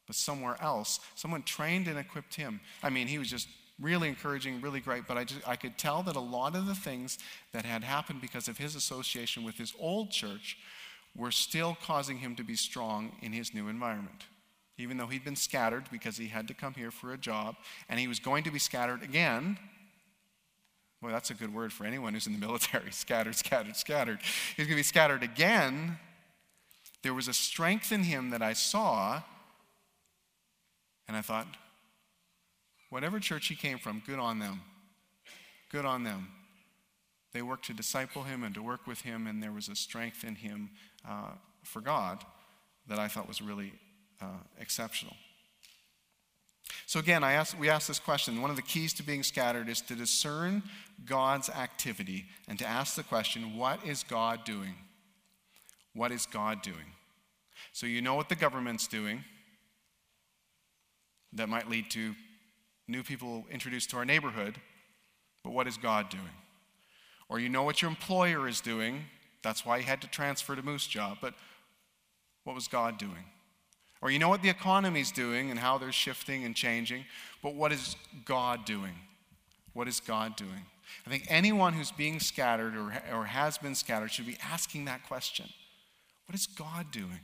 [0.07, 1.01] but somewhere else.
[1.15, 2.61] Someone trained and equipped him.
[2.83, 3.49] I mean, he was just
[3.81, 5.07] really encouraging, really great.
[5.07, 7.19] But I, just, I could tell that a lot of the things
[7.53, 10.59] that had happened because of his association with his old church
[11.17, 14.25] were still causing him to be strong in his new environment.
[14.79, 17.57] Even though he'd been scattered because he had to come here for a job,
[17.89, 19.59] and he was going to be scattered again.
[21.03, 24.21] Well, that's a good word for anyone who's in the military scattered, scattered, scattered.
[24.57, 25.99] He's going to be scattered again.
[27.03, 29.23] There was a strength in him that I saw,
[31.09, 31.47] and I thought,
[32.91, 34.61] Whatever church he came from, good on them.
[35.71, 36.29] Good on them.
[37.33, 40.25] They worked to disciple him and to work with him, and there was a strength
[40.25, 40.71] in him
[41.09, 41.31] uh,
[41.63, 42.25] for God
[42.89, 43.73] that I thought was really
[44.21, 44.27] uh,
[44.59, 45.15] exceptional.
[46.87, 48.43] So again, I asked, we asked this question.
[48.43, 50.63] One of the keys to being scattered is to discern
[51.05, 54.75] God's activity and to ask the question, what is God doing?
[55.95, 56.95] What is God doing?
[57.73, 59.25] So you know what the government's doing.
[61.33, 62.15] That might lead to
[62.91, 64.57] new people introduced to our neighborhood,
[65.43, 66.25] but what is God doing?
[67.29, 69.05] Or you know what your employer is doing,
[69.43, 71.35] that's why you had to transfer to Moose Jaw, but
[72.45, 73.25] what was God doing?
[74.03, 77.05] Or you know what the economy is doing and how they're shifting and changing,
[77.43, 78.95] but what is God doing?
[79.73, 80.67] What is God doing?
[81.07, 85.07] I think anyone who's being scattered or, or has been scattered should be asking that
[85.07, 85.49] question
[86.27, 87.21] What is God doing?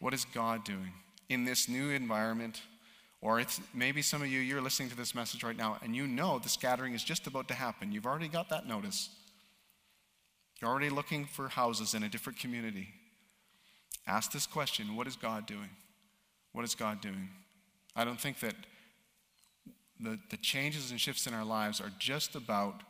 [0.00, 0.92] What is God doing
[1.28, 2.62] in this new environment?
[3.20, 6.06] Or it's maybe some of you, you're listening to this message right now and you
[6.06, 7.90] know the scattering is just about to happen.
[7.90, 9.10] You've already got that notice.
[10.60, 12.88] You're already looking for houses in a different community.
[14.06, 15.70] Ask this question What is God doing?
[16.52, 17.28] What is God doing?
[17.94, 18.54] I don't think that
[20.00, 22.82] the, the changes and shifts in our lives are just about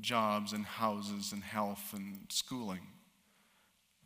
[0.00, 2.80] jobs and houses and health and schooling.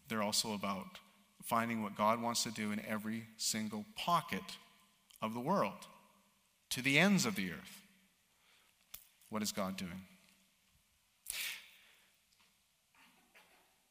[0.08, 0.98] They're also about
[1.42, 4.42] finding what God wants to do in every single pocket
[5.22, 5.86] of the world,
[6.70, 7.82] to the ends of the earth.
[9.30, 10.02] What is God doing?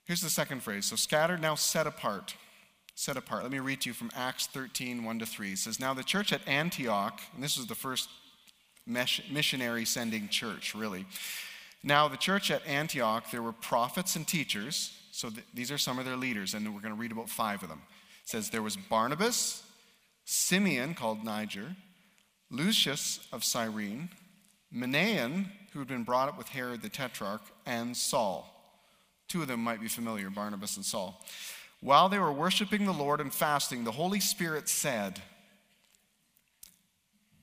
[0.05, 0.85] Here's the second phrase.
[0.85, 2.35] So scattered, now set apart.
[2.95, 3.43] Set apart.
[3.43, 5.53] Let me read to you from Acts 13, 1 to 3.
[5.53, 8.09] It says, Now the church at Antioch, and this was the first
[8.85, 11.05] missionary sending church, really.
[11.83, 14.93] Now, the church at Antioch, there were prophets and teachers.
[15.11, 17.63] So th- these are some of their leaders, and we're going to read about five
[17.63, 17.81] of them
[18.23, 19.63] It says there was Barnabas,
[20.25, 21.75] Simeon called Niger,
[22.49, 24.09] Lucius of Cyrene,
[24.73, 28.47] Manaen, who had been brought up with Herod the Tetrarch, and Saul.
[29.27, 31.23] Two of them might be familiar, Barnabas and Saul.
[31.79, 35.21] While they were worshiping the Lord and fasting, the Holy Spirit said,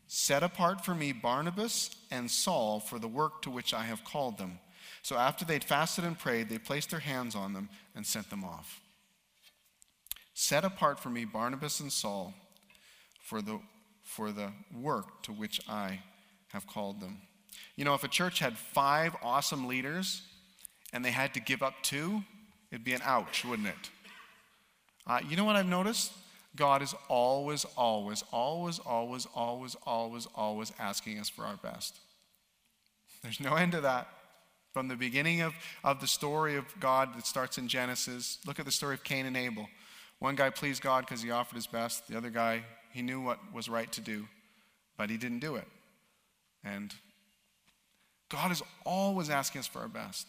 [0.07, 4.39] Set apart for me Barnabas and Saul for the work to which I have called
[4.39, 4.59] them.
[5.03, 8.45] So after they'd fasted and prayed, they placed their hands on them and sent them
[8.45, 8.81] off.
[10.35, 12.35] Set apart for me Barnabas and Saul
[13.29, 13.61] for the,
[14.03, 16.01] for the work to which I
[16.49, 17.21] have called them.
[17.77, 20.23] You know, if a church had five awesome leaders
[20.95, 22.23] and they had to give up two,
[22.73, 23.91] it'd be an ouch, wouldn't it?
[25.07, 26.13] Uh, you know what I've noticed?
[26.57, 31.99] God is always, always, always, always, always, always, always asking us for our best.
[33.23, 34.09] There's no end to that.
[34.73, 38.65] From the beginning of, of the story of God that starts in Genesis, look at
[38.65, 39.69] the story of Cain and Abel.
[40.19, 42.09] One guy pleased God because he offered his best.
[42.09, 44.27] The other guy, he knew what was right to do,
[44.97, 45.67] but he didn't do it.
[46.65, 46.95] And
[48.29, 50.27] God is always asking us for our best.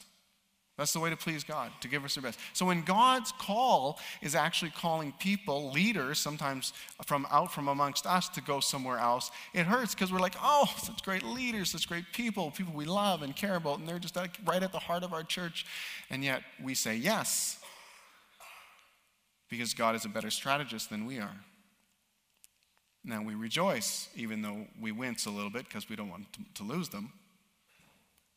[0.80, 2.40] That's the way to please God, to give us our best.
[2.54, 6.72] So when God's call is actually calling people, leaders, sometimes
[7.06, 10.74] from out from amongst us to go somewhere else, it hurts because we're like, oh,
[10.78, 14.16] such great leaders, such great people, people we love and care about, and they're just
[14.16, 15.66] like right at the heart of our church.
[16.10, 17.60] And yet we say yes
[19.50, 21.36] because God is a better strategist than we are.
[23.04, 26.40] Now we rejoice, even though we wince a little bit because we don't want to,
[26.56, 27.14] to lose them,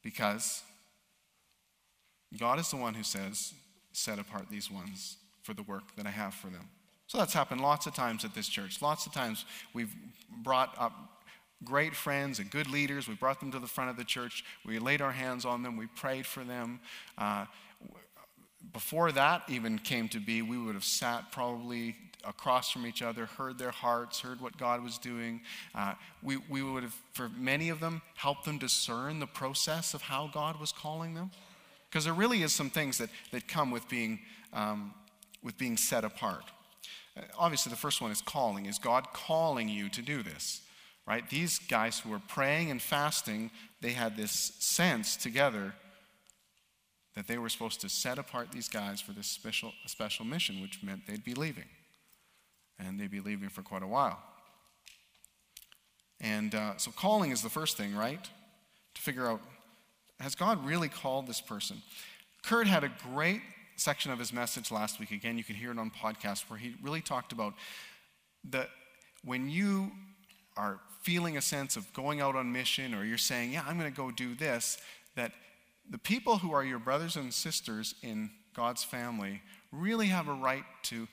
[0.02, 0.62] because
[2.38, 3.52] God is the one who says,
[3.92, 6.68] set apart these ones for the work that I have for them.
[7.06, 8.80] So that's happened lots of times at this church.
[8.80, 9.44] Lots of times
[9.74, 9.94] we've
[10.42, 10.92] brought up
[11.64, 13.06] great friends and good leaders.
[13.06, 14.44] We brought them to the front of the church.
[14.64, 15.76] We laid our hands on them.
[15.76, 16.80] We prayed for them.
[17.18, 17.46] Uh,
[18.72, 23.26] before that even came to be, we would have sat probably across from each other,
[23.26, 25.40] heard their hearts, heard what God was doing.
[25.74, 30.02] Uh, we, we would have, for many of them, helped them discern the process of
[30.02, 31.30] how God was calling them.
[31.88, 34.20] Because there really is some things that, that come with being,
[34.52, 34.94] um,
[35.42, 36.44] with being set apart.
[37.16, 38.66] Uh, obviously, the first one is calling.
[38.66, 40.62] Is God calling you to do this?
[41.06, 41.28] Right?
[41.28, 45.74] These guys who were praying and fasting, they had this sense together
[47.14, 50.82] that they were supposed to set apart these guys for this special, special mission, which
[50.82, 51.66] meant they'd be leaving.
[52.84, 54.20] And they'd be leaving for quite a while.
[56.20, 58.22] And uh, so, calling is the first thing, right?
[58.94, 59.40] To figure out
[60.20, 61.82] has God really called this person?
[62.44, 63.40] Kurt had a great
[63.74, 65.10] section of his message last week.
[65.10, 67.54] Again, you can hear it on podcast where he really talked about
[68.50, 68.68] that
[69.24, 69.90] when you
[70.56, 73.90] are feeling a sense of going out on mission or you're saying, Yeah, I'm going
[73.90, 74.78] to go do this,
[75.16, 75.32] that
[75.90, 79.42] the people who are your brothers and sisters in God's family
[79.72, 81.08] really have a right to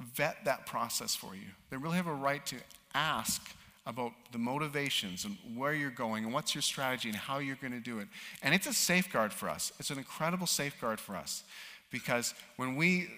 [0.00, 1.46] vet that process for you.
[1.70, 2.56] They really have a right to
[2.94, 3.42] ask
[3.86, 7.72] about the motivations and where you're going and what's your strategy and how you're going
[7.72, 8.08] to do it.
[8.42, 9.72] And it's a safeguard for us.
[9.78, 11.44] It's an incredible safeguard for us
[11.90, 13.08] because when we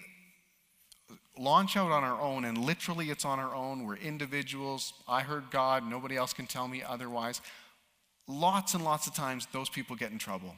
[1.39, 4.93] launch out on our own, and literally it's on our own, we're individuals.
[5.07, 7.41] I heard God, nobody else can tell me otherwise.
[8.27, 10.55] Lots and lots of times those people get in trouble.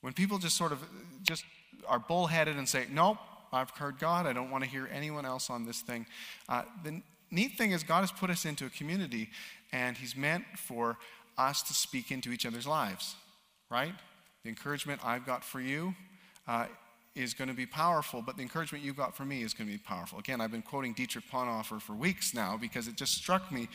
[0.00, 0.82] When people just sort of
[1.22, 1.44] just
[1.86, 3.18] are bullheaded and say, Nope,
[3.52, 6.06] I've heard God, I don't want to hear anyone else on this thing,
[6.48, 9.30] uh, then neat thing is, God has put us into a community,
[9.72, 10.96] and He's meant for
[11.36, 13.14] us to speak into each other's lives,
[13.70, 13.94] right?
[14.42, 15.94] The encouragement I've got for you
[16.46, 16.66] uh,
[17.14, 19.72] is going to be powerful, but the encouragement you've got for me is going to
[19.72, 20.18] be powerful.
[20.18, 23.68] Again, I've been quoting Dietrich Bonhoeffer for weeks now because it just struck me.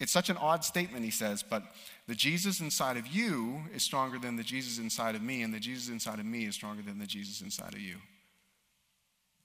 [0.00, 1.62] It's such an odd statement, he says, but
[2.06, 5.58] the Jesus inside of you is stronger than the Jesus inside of me, and the
[5.58, 7.96] Jesus inside of me is stronger than the Jesus inside of you.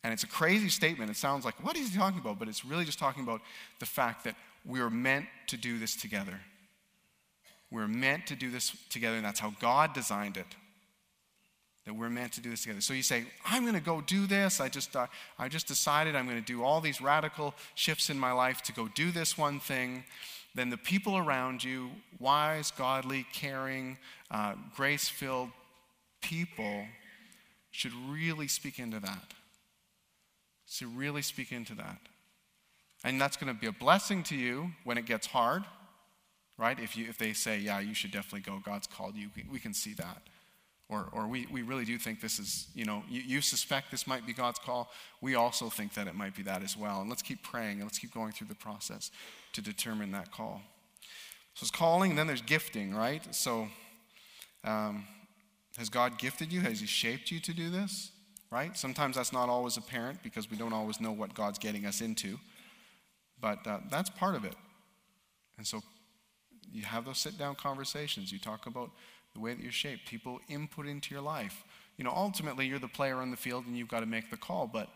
[0.04, 1.10] And it's a crazy statement.
[1.10, 2.38] It sounds like, what is he talking about?
[2.38, 3.42] But it's really just talking about
[3.80, 4.36] the fact that
[4.66, 6.40] we are meant to do this together.
[7.72, 10.46] We're meant to do this together, and that's how God designed it.
[11.86, 12.82] That we're meant to do this together.
[12.82, 14.62] So you say, I'm going to go do this.
[14.62, 15.08] I just, uh,
[15.40, 18.74] I just decided I'm going to do all these radical shifts in my life to
[18.74, 20.04] go do this one thing.
[20.56, 21.90] Then the people around you,
[22.20, 23.98] wise, godly, caring,
[24.30, 25.50] uh, grace filled
[26.22, 26.86] people,
[27.72, 29.34] should really speak into that
[30.78, 31.98] to really speak into that.
[33.04, 35.64] And that's going to be a blessing to you when it gets hard,
[36.58, 36.80] right?
[36.80, 39.60] If, you, if they say, yeah, you should definitely go, God's called you, we, we
[39.60, 40.22] can see that.
[40.90, 44.06] Or, or we, we really do think this is, you know, you, you suspect this
[44.06, 44.92] might be God's call.
[45.22, 47.02] We also think that it might be that as well.
[47.02, 49.12] And let's keep praying and let's keep going through the process
[49.54, 50.62] to determine that call.
[51.56, 53.24] So it's calling, and then there's gifting, right?
[53.34, 53.68] So
[54.64, 55.06] um,
[55.78, 56.62] has God gifted you?
[56.62, 58.12] Has He shaped you to do this?
[58.54, 58.78] Right?
[58.78, 62.40] Sometimes that's not always apparent because we don't always know what God's getting us into.
[63.42, 64.54] But uh, that's part of it.
[65.58, 65.82] And so
[66.72, 68.32] you have those sit down conversations.
[68.32, 68.92] You talk about
[69.34, 71.64] the way that you're shaped, people input into your life.
[71.98, 74.38] You know, ultimately, you're the player on the field and you've got to make the
[74.38, 74.88] call, but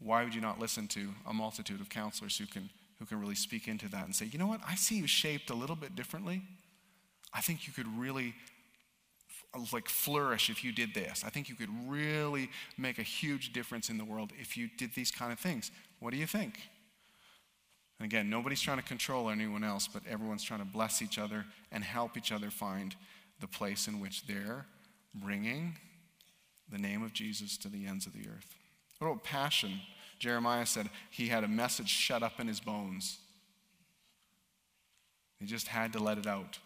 [0.00, 3.34] why would you not listen to a multitude of counselors who can, who can really
[3.36, 5.94] speak into that and say, you know what, I see you shaped a little bit
[5.94, 6.42] differently.
[7.32, 8.34] I think you could really
[9.72, 11.24] like flourish if you did this.
[11.24, 14.94] I think you could really make a huge difference in the world if you did
[14.94, 15.70] these kind of things.
[16.00, 16.60] What do you think?
[17.98, 21.46] And again, nobody's trying to control anyone else, but everyone's trying to bless each other
[21.72, 22.94] and help each other find
[23.40, 24.66] the place in which they're
[25.14, 25.76] bringing
[26.70, 28.54] the name of Jesus to the ends of the earth.
[28.98, 29.80] What about passion?
[30.18, 33.18] Jeremiah said he had a message shut up in his bones.
[35.38, 36.58] He just had to let it out.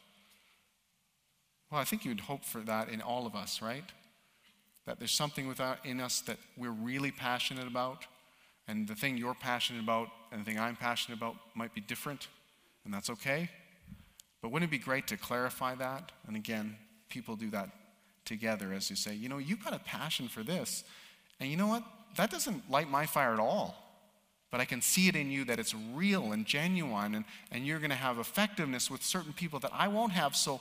[1.70, 3.84] Well, I think you'd hope for that in all of us, right?
[4.86, 5.54] That there's something
[5.84, 8.06] in us that we're really passionate about,
[8.66, 12.28] and the thing you're passionate about and the thing I'm passionate about might be different,
[12.84, 13.48] and that's okay.
[14.42, 16.12] But wouldn't it be great to clarify that?
[16.26, 16.76] And again,
[17.08, 17.68] people do that
[18.24, 20.84] together as you say, you know, you've got a passion for this.
[21.40, 21.82] And you know what?
[22.16, 23.76] That doesn't light my fire at all.
[24.50, 27.78] But I can see it in you that it's real and genuine, and, and you're
[27.78, 30.34] going to have effectiveness with certain people that I won't have.
[30.34, 30.60] So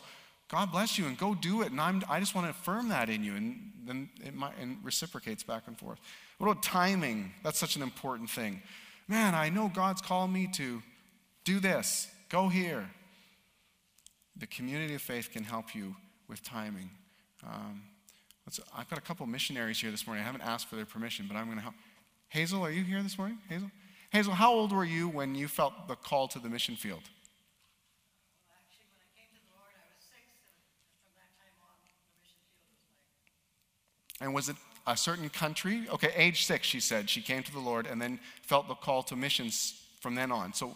[0.49, 1.71] God bless you and go do it.
[1.71, 3.35] And I'm, I just want to affirm that in you.
[3.35, 5.99] And then it might, and reciprocates back and forth.
[6.37, 7.31] What about timing?
[7.43, 8.61] That's such an important thing.
[9.07, 10.81] Man, I know God's called me to
[11.45, 12.89] do this, go here.
[14.37, 15.95] The community of faith can help you
[16.27, 16.89] with timing.
[17.45, 17.81] Um,
[18.75, 20.23] I've got a couple missionaries here this morning.
[20.23, 21.75] I haven't asked for their permission, but I'm going to help.
[22.29, 23.37] Hazel, are you here this morning?
[23.47, 23.69] Hazel?
[24.11, 27.01] Hazel, how old were you when you felt the call to the mission field?
[34.21, 34.55] And was it
[34.85, 35.85] a certain country?
[35.89, 37.09] Okay, age six, she said.
[37.09, 40.53] She came to the Lord and then felt the call to missions from then on.
[40.53, 40.75] So,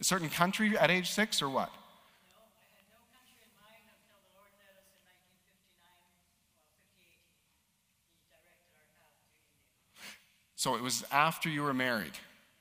[0.00, 1.70] a certain country at age six or what?
[10.58, 12.10] So it was after you were married.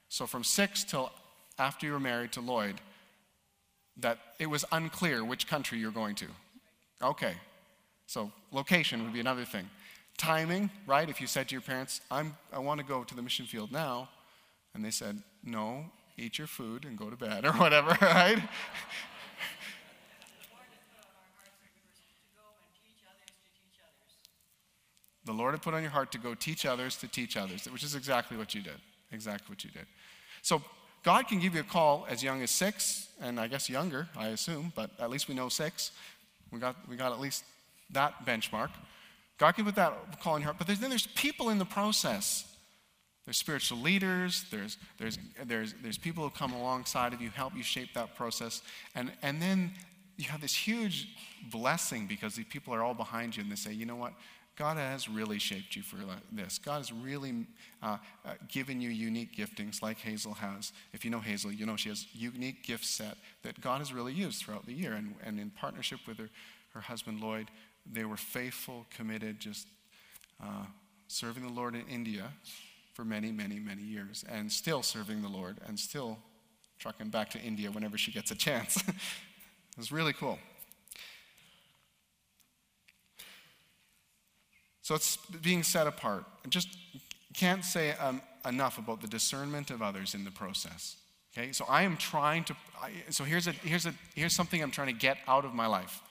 [0.07, 1.11] So from six till
[1.57, 2.75] after you were married to Lloyd,
[3.97, 6.27] that it was unclear which country you're going to.
[7.01, 7.33] Okay.
[8.05, 9.67] So location would be another thing.
[10.17, 11.09] Timing, right?
[11.09, 13.71] If you said to your parents, I'm, I want to go to the mission field
[13.71, 14.09] now,
[14.73, 15.85] and they said, no,
[16.17, 18.41] eat your food and go to bed or whatever, right?
[25.25, 27.83] The Lord had put on your heart to go teach others to teach others, which
[27.83, 28.79] is exactly what you did.
[29.11, 29.85] Exactly what you did.
[30.41, 30.61] So
[31.03, 34.29] God can give you a call as young as six, and I guess younger, I
[34.29, 35.91] assume, but at least we know six.
[36.49, 37.43] We got, we got at least
[37.91, 38.69] that benchmark.
[39.37, 40.43] God can put that call in.
[40.57, 42.45] But then there's people in the process.
[43.25, 47.63] There's spiritual leaders, there's, there's, there's, there's people who come alongside of you, help you
[47.63, 48.61] shape that process.
[48.95, 49.71] And, and then
[50.15, 51.09] you have this huge
[51.51, 54.13] blessing because the people are all behind you and they say, you know what?
[54.55, 55.97] God has really shaped you for
[56.31, 56.57] this.
[56.57, 57.45] God has really
[57.83, 60.71] uh, uh, given you unique giftings like Hazel has.
[60.93, 64.13] If you know Hazel, you know she has unique gift set that God has really
[64.13, 64.93] used throughout the year.
[64.93, 66.29] And, and in partnership with her,
[66.73, 67.51] her husband Lloyd,
[67.91, 69.67] they were faithful, committed, just
[70.41, 70.65] uh,
[71.07, 72.31] serving the Lord in India
[72.93, 76.17] for many, many, many years, and still serving the Lord, and still
[76.79, 78.77] trucking back to India whenever she gets a chance.
[78.87, 78.93] it
[79.77, 80.39] was really cool.
[84.81, 86.23] So it's being set apart.
[86.49, 86.69] Just
[87.33, 90.95] can't say um, enough about the discernment of others in the process.
[91.37, 92.55] Okay, so I am trying to.
[92.81, 95.67] I, so here's a here's a here's something I'm trying to get out of my
[95.67, 96.01] life.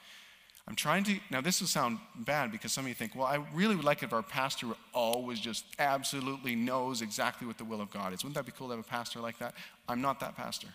[0.69, 1.19] I'm trying to.
[1.31, 4.03] Now this will sound bad because some of you think, well, I really would like
[4.03, 8.25] if our pastor always just absolutely knows exactly what the will of God is.
[8.25, 9.55] Wouldn't that be cool to have a pastor like that?
[9.89, 10.69] I'm not that pastor.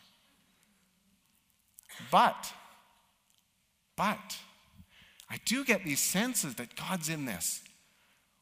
[2.10, 2.54] But,
[3.98, 4.38] but,
[5.30, 7.62] I do get these senses that God's in this.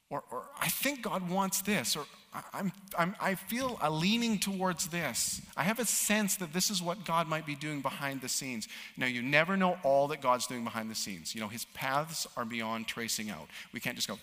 [0.09, 2.05] Or, or I think God wants this, or
[2.53, 5.41] I'm, I'm, I feel a leaning towards this.
[5.57, 8.67] I have a sense that this is what God might be doing behind the scenes.
[8.97, 11.33] Now, you never know all that God's doing behind the scenes.
[11.33, 13.47] You know, his paths are beyond tracing out.
[13.73, 14.19] We can't just go,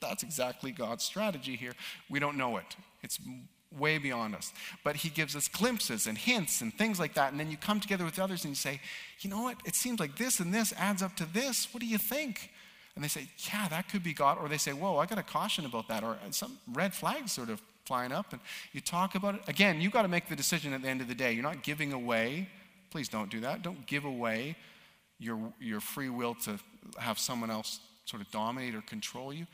[0.00, 1.74] that's exactly God's strategy here.
[2.10, 2.76] We don't know it.
[3.02, 3.20] It's
[3.78, 4.52] way beyond us.
[4.82, 7.30] But he gives us glimpses and hints and things like that.
[7.30, 8.80] And then you come together with others and you say,
[9.20, 9.56] you know what?
[9.64, 11.72] It seems like this and this adds up to this.
[11.72, 12.50] What do you think?
[12.94, 14.38] And they say, yeah, that could be God.
[14.38, 16.04] Or they say, whoa, I got a caution about that.
[16.04, 18.32] Or some red flags sort of flying up.
[18.32, 18.40] And
[18.72, 19.40] you talk about it.
[19.48, 21.32] Again, you've got to make the decision at the end of the day.
[21.32, 22.48] You're not giving away.
[22.90, 23.62] Please don't do that.
[23.62, 24.56] Don't give away
[25.18, 26.58] your, your free will to
[26.98, 29.46] have someone else sort of dominate or control you.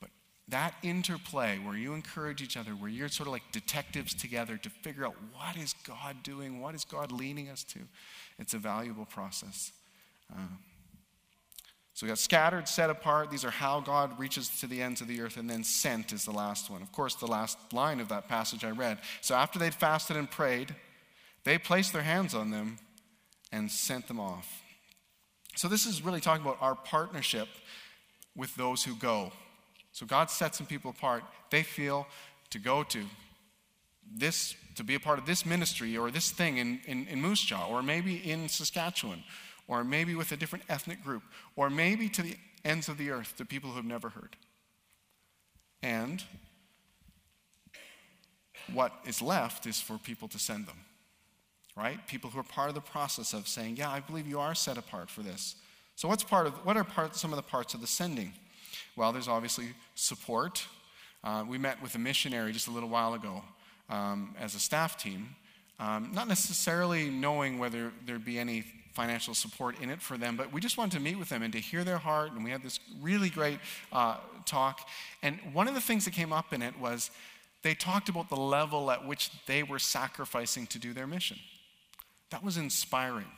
[0.00, 0.08] But
[0.48, 4.70] that interplay where you encourage each other, where you're sort of like detectives together to
[4.70, 7.80] figure out what is God doing, what is God leading us to,
[8.38, 9.72] it's a valuable process.
[10.32, 10.40] Uh,
[11.94, 13.30] so we got scattered, set apart.
[13.30, 15.36] These are how God reaches to the ends of the earth.
[15.36, 16.82] And then sent is the last one.
[16.82, 18.98] Of course, the last line of that passage I read.
[19.20, 20.74] So after they'd fasted and prayed,
[21.44, 22.78] they placed their hands on them
[23.52, 24.62] and sent them off.
[25.54, 27.46] So this is really talking about our partnership
[28.34, 29.30] with those who go.
[29.92, 31.22] So God sets some people apart.
[31.50, 32.08] They feel
[32.50, 33.04] to go to
[34.12, 37.42] this, to be a part of this ministry or this thing in, in, in Moose
[37.42, 39.22] Jaw or maybe in Saskatchewan
[39.68, 41.22] or maybe with a different ethnic group,
[41.56, 44.36] or maybe to the ends of the earth, to people who have never heard.
[45.82, 46.22] And
[48.72, 50.78] what is left is for people to send them,
[51.76, 52.06] right?
[52.06, 54.78] People who are part of the process of saying, Yeah, I believe you are set
[54.78, 55.56] apart for this.
[55.96, 58.32] So, what's part of, what are part, some of the parts of the sending?
[58.96, 60.66] Well, there's obviously support.
[61.22, 63.42] Uh, we met with a missionary just a little while ago
[63.88, 65.34] um, as a staff team,
[65.78, 70.52] um, not necessarily knowing whether there'd be any financial support in it for them, but
[70.52, 72.32] we just wanted to meet with them and to hear their heart.
[72.32, 73.58] And we had this really great
[73.92, 74.16] uh,
[74.46, 74.88] talk.
[75.22, 77.10] And one of the things that came up in it was
[77.62, 81.38] they talked about the level at which they were sacrificing to do their mission.
[82.30, 83.30] That was inspiring.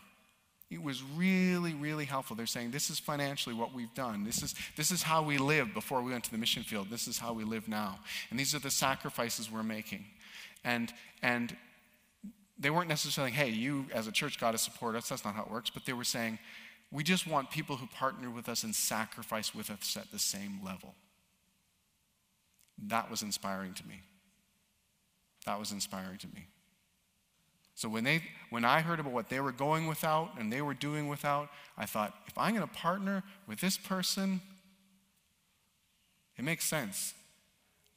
[0.69, 2.35] It was really, really helpful.
[2.35, 4.25] They're saying, This is financially what we've done.
[4.25, 6.89] This is, this is how we lived before we went to the mission field.
[6.91, 8.01] This is how we live now.
[8.31, 10.05] And these are the sacrifices we're making.
[10.65, 10.93] And,
[11.23, 11.57] and
[12.59, 15.09] they weren't necessarily, saying, hey, you as a church got to support us.
[15.09, 15.71] That's not how it works.
[15.71, 16.39] But they were saying,
[16.91, 20.61] we just want people who partner with us and sacrifice with us at the same
[20.65, 20.95] level.
[22.87, 24.03] That was inspiring to me.
[25.45, 26.47] That was inspiring to me.
[27.75, 30.73] So when, they, when I heard about what they were going without and they were
[30.73, 34.41] doing without, I thought, if I'm going to partner with this person,
[36.39, 37.13] it makes sense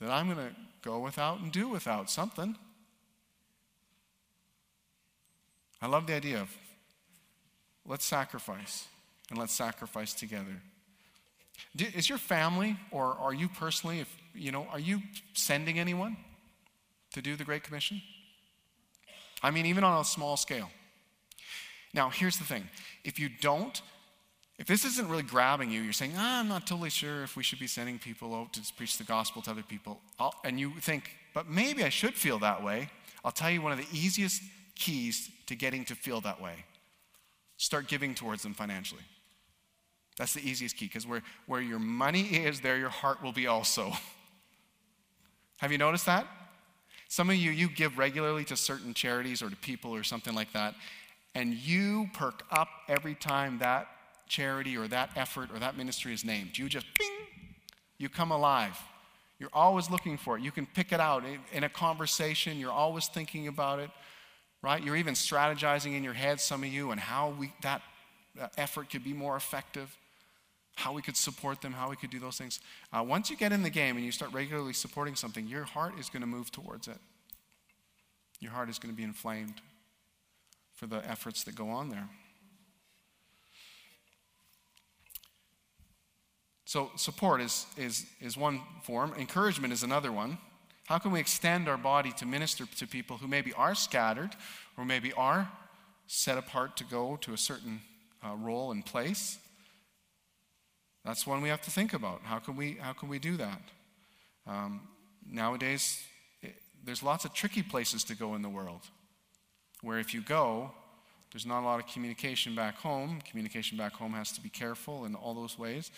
[0.01, 2.57] that I'm going to go without and do without something.
[5.81, 6.55] I love the idea of
[7.85, 8.87] let's sacrifice
[9.29, 10.61] and let's sacrifice together.
[11.77, 15.01] Is your family or are you personally, if, you know, are you
[15.33, 16.17] sending anyone
[17.13, 18.01] to do the Great Commission?
[19.41, 20.69] I mean, even on a small scale.
[21.93, 22.69] Now, here's the thing
[23.03, 23.81] if you don't,
[24.57, 27.43] if this isn't really grabbing you, you're saying, ah, I'm not totally sure if we
[27.43, 30.71] should be sending people out to preach the gospel to other people, I'll, and you
[30.81, 32.89] think, but maybe I should feel that way,
[33.23, 34.41] I'll tell you one of the easiest
[34.75, 36.53] keys to getting to feel that way.
[37.57, 39.01] Start giving towards them financially.
[40.15, 43.47] That's the easiest key because where, where your money is, there your heart will be
[43.47, 43.91] also.
[45.57, 46.27] Have you noticed that?
[47.07, 50.53] Some of you, you give regularly to certain charities or to people or something like
[50.53, 50.75] that,
[51.33, 53.87] and you perk up every time that
[54.27, 56.59] charity or that effort or that ministry is named.
[56.59, 57.09] You just, bing,
[57.97, 58.77] you come alive.
[59.39, 60.43] You're always looking for it.
[60.43, 63.89] You can pick it out in a conversation, you're always thinking about it
[64.61, 64.83] right?
[64.83, 67.81] You're even strategizing in your head, some of you, and how we, that
[68.57, 69.95] effort could be more effective,
[70.75, 72.59] how we could support them, how we could do those things.
[72.91, 75.93] Uh, once you get in the game and you start regularly supporting something, your heart
[75.99, 76.97] is going to move towards it.
[78.39, 79.61] Your heart is going to be inflamed
[80.73, 82.07] for the efforts that go on there.
[86.63, 90.37] So, support is, is, is one form, encouragement is another one.
[90.89, 94.31] How can we extend our body to minister to people who maybe are scattered
[94.75, 95.47] or maybe are
[96.07, 97.81] set apart to go to a certain
[98.25, 99.37] uh, role and place?
[101.05, 102.21] That's one we have to think about.
[102.23, 103.61] How can we, how can we do that?
[104.47, 104.81] Um,
[105.31, 106.01] nowadays,
[106.41, 108.81] it, there's lots of tricky places to go in the world
[109.83, 110.71] where if you go,
[111.31, 113.21] there's not a lot of communication back home.
[113.29, 115.91] Communication back home has to be careful in all those ways.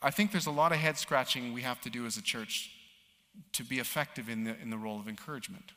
[0.00, 2.70] I think there's a lot of head scratching we have to do as a church
[3.52, 5.72] to be effective in the, in the role of encouragement.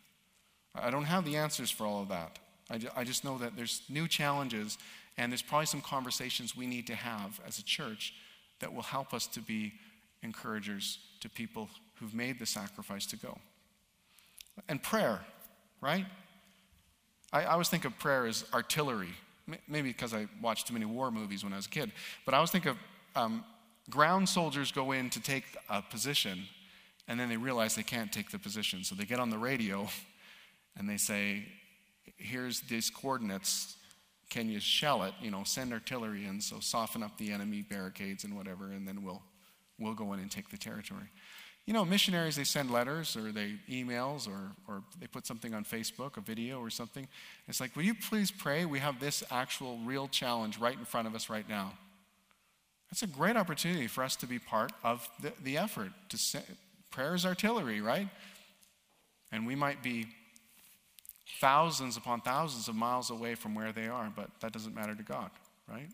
[0.75, 2.39] I don't have the answers for all of that.
[2.69, 4.77] I, I just know that there's new challenges,
[5.17, 8.13] and there's probably some conversations we need to have as a church
[8.59, 9.73] that will help us to be
[10.23, 13.37] encouragers to people who've made the sacrifice to go.
[14.67, 15.21] And prayer,
[15.81, 16.05] right?
[17.31, 19.09] I, I always think of prayer as artillery,
[19.67, 21.91] maybe because I watched too many war movies when I was a kid,
[22.25, 22.77] but I always think of
[23.15, 23.43] um,
[23.89, 26.43] ground soldiers go in to take a position
[27.07, 28.83] and then they realize they can't take the position.
[28.83, 29.87] So they get on the radio
[30.77, 31.45] and they say,
[32.17, 33.75] Here's these coordinates.
[34.29, 35.13] Can you shell it?
[35.21, 39.03] You know, send artillery in, so soften up the enemy barricades and whatever, and then
[39.03, 39.21] we'll,
[39.79, 41.09] we'll go in and take the territory.
[41.65, 45.63] You know, missionaries, they send letters or they emails or, or they put something on
[45.63, 47.07] Facebook, a video or something.
[47.47, 48.65] It's like, will you please pray?
[48.65, 51.73] We have this actual real challenge right in front of us right now.
[52.89, 55.91] That's a great opportunity for us to be part of the, the effort.
[56.09, 56.17] To
[56.93, 58.07] prayer is artillery, right?
[59.31, 60.05] And we might be
[61.41, 65.03] thousands upon thousands of miles away from where they are, but that doesn't matter to
[65.03, 65.31] God,
[65.67, 65.89] right?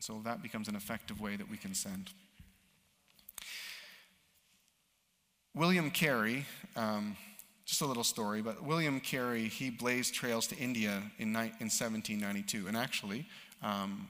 [0.00, 2.10] So that becomes an effective way that we can send.
[5.54, 6.44] William Carey,
[6.76, 7.16] um,
[7.64, 12.66] just a little story, but William Carey, he blazed trails to India in, in 1792.
[12.66, 13.26] And actually,
[13.62, 14.08] um,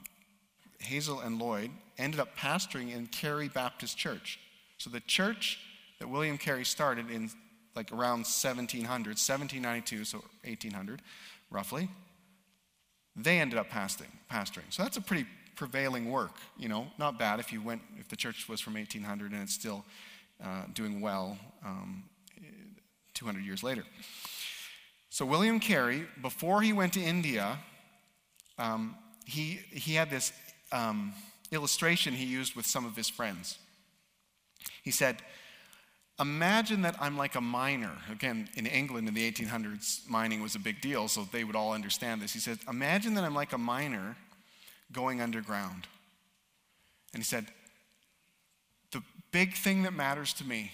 [0.79, 4.39] Hazel and Lloyd ended up pastoring in Carey Baptist Church.
[4.79, 5.59] So the church
[5.99, 7.29] that William Carey started in
[7.75, 11.01] like around 1700, 1792, so 1800
[11.51, 11.89] roughly,
[13.15, 14.11] they ended up pastoring.
[14.31, 14.71] pastoring.
[14.71, 18.15] So that's a pretty prevailing work, you know, not bad if you went, if the
[18.15, 19.83] church was from 1800 and it's still
[20.43, 22.03] uh, doing well um,
[23.13, 23.83] 200 years later.
[25.09, 27.59] So William Carey, before he went to India,
[28.57, 30.31] um, he, he had this
[30.71, 31.13] um,
[31.51, 33.57] illustration he used with some of his friends.
[34.83, 35.17] He said,
[36.19, 37.91] Imagine that I'm like a miner.
[38.11, 41.71] Again, in England in the 1800s, mining was a big deal, so they would all
[41.71, 42.33] understand this.
[42.33, 44.17] He said, Imagine that I'm like a miner
[44.91, 45.87] going underground.
[47.13, 47.45] And he said,
[48.91, 49.01] The
[49.31, 50.71] big thing that matters to me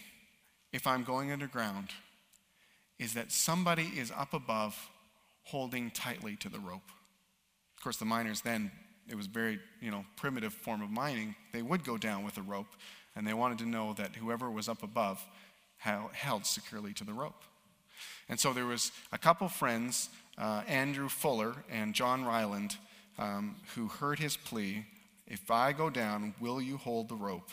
[0.74, 1.90] if I'm going underground
[2.98, 4.90] is that somebody is up above
[5.44, 6.90] holding tightly to the rope.
[7.78, 8.72] Of course, the miners then
[9.08, 12.42] it was very, you know, primitive form of mining, they would go down with a
[12.42, 12.68] rope,
[13.16, 15.26] and they wanted to know that whoever was up above
[15.78, 17.44] held securely to the rope.
[18.28, 22.78] And so there was a couple friends, uh, Andrew Fuller and John Ryland,
[23.18, 24.86] um, who heard his plea,
[25.28, 27.52] if I go down, will you hold the rope?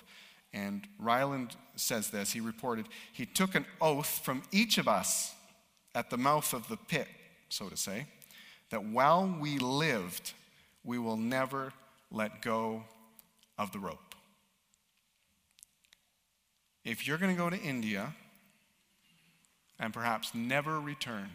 [0.53, 2.33] And Ryland says this.
[2.33, 5.35] He reported, he took an oath from each of us
[5.95, 7.09] at the mouth of the pit,
[7.49, 8.07] so to say,
[8.71, 10.33] that while we lived,
[10.85, 11.73] we will never
[12.11, 12.85] let go
[13.59, 14.12] of the rope.
[16.85, 18.14] If you're going to go to India
[19.78, 21.30] and perhaps never return,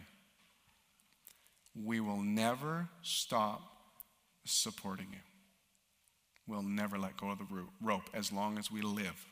[1.74, 3.62] we will never stop
[4.44, 5.18] supporting you.
[6.46, 7.46] We'll never let go of the
[7.82, 9.26] rope as long as we live.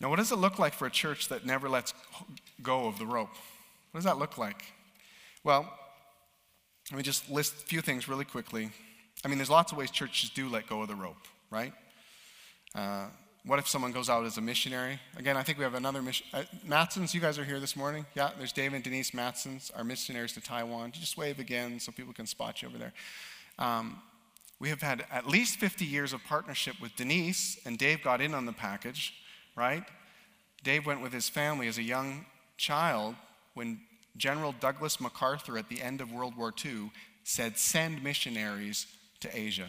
[0.00, 1.94] Now, what does it look like for a church that never lets
[2.62, 3.30] go of the rope?
[3.90, 4.64] What does that look like?
[5.42, 5.72] Well,
[6.90, 8.70] let me just list a few things really quickly.
[9.24, 11.72] I mean, there's lots of ways churches do let go of the rope, right?
[12.74, 13.06] Uh,
[13.46, 14.98] what if someone goes out as a missionary?
[15.16, 16.26] Again, I think we have another mission.
[16.32, 18.06] Uh, Matsons, you guys are here this morning.
[18.14, 20.92] Yeah, there's Dave and Denise Matsons, our missionaries to Taiwan.
[20.92, 22.92] Just wave again so people can spot you over there.
[23.58, 24.00] Um,
[24.58, 28.34] we have had at least 50 years of partnership with Denise, and Dave got in
[28.34, 29.12] on the package,
[29.56, 29.84] right?
[30.62, 32.24] Dave went with his family as a young
[32.56, 33.14] child
[33.52, 33.80] when
[34.16, 36.90] General Douglas MacArthur at the end of World War II
[37.24, 38.86] said, Send missionaries
[39.20, 39.68] to Asia.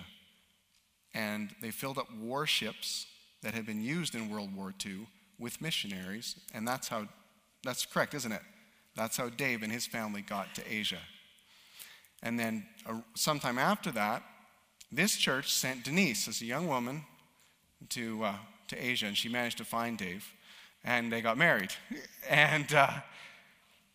[1.15, 3.07] And they filled up warships
[3.41, 5.07] that had been used in World War II
[5.39, 6.35] with missionaries.
[6.53, 7.07] And that's how,
[7.63, 8.41] that's correct, isn't it?
[8.95, 10.99] That's how Dave and his family got to Asia.
[12.21, 14.23] And then uh, sometime after that,
[14.91, 17.03] this church sent Denise as a young woman
[17.89, 18.35] to, uh,
[18.69, 20.25] to Asia, and she managed to find Dave,
[20.83, 21.71] and they got married.
[22.27, 22.89] And uh,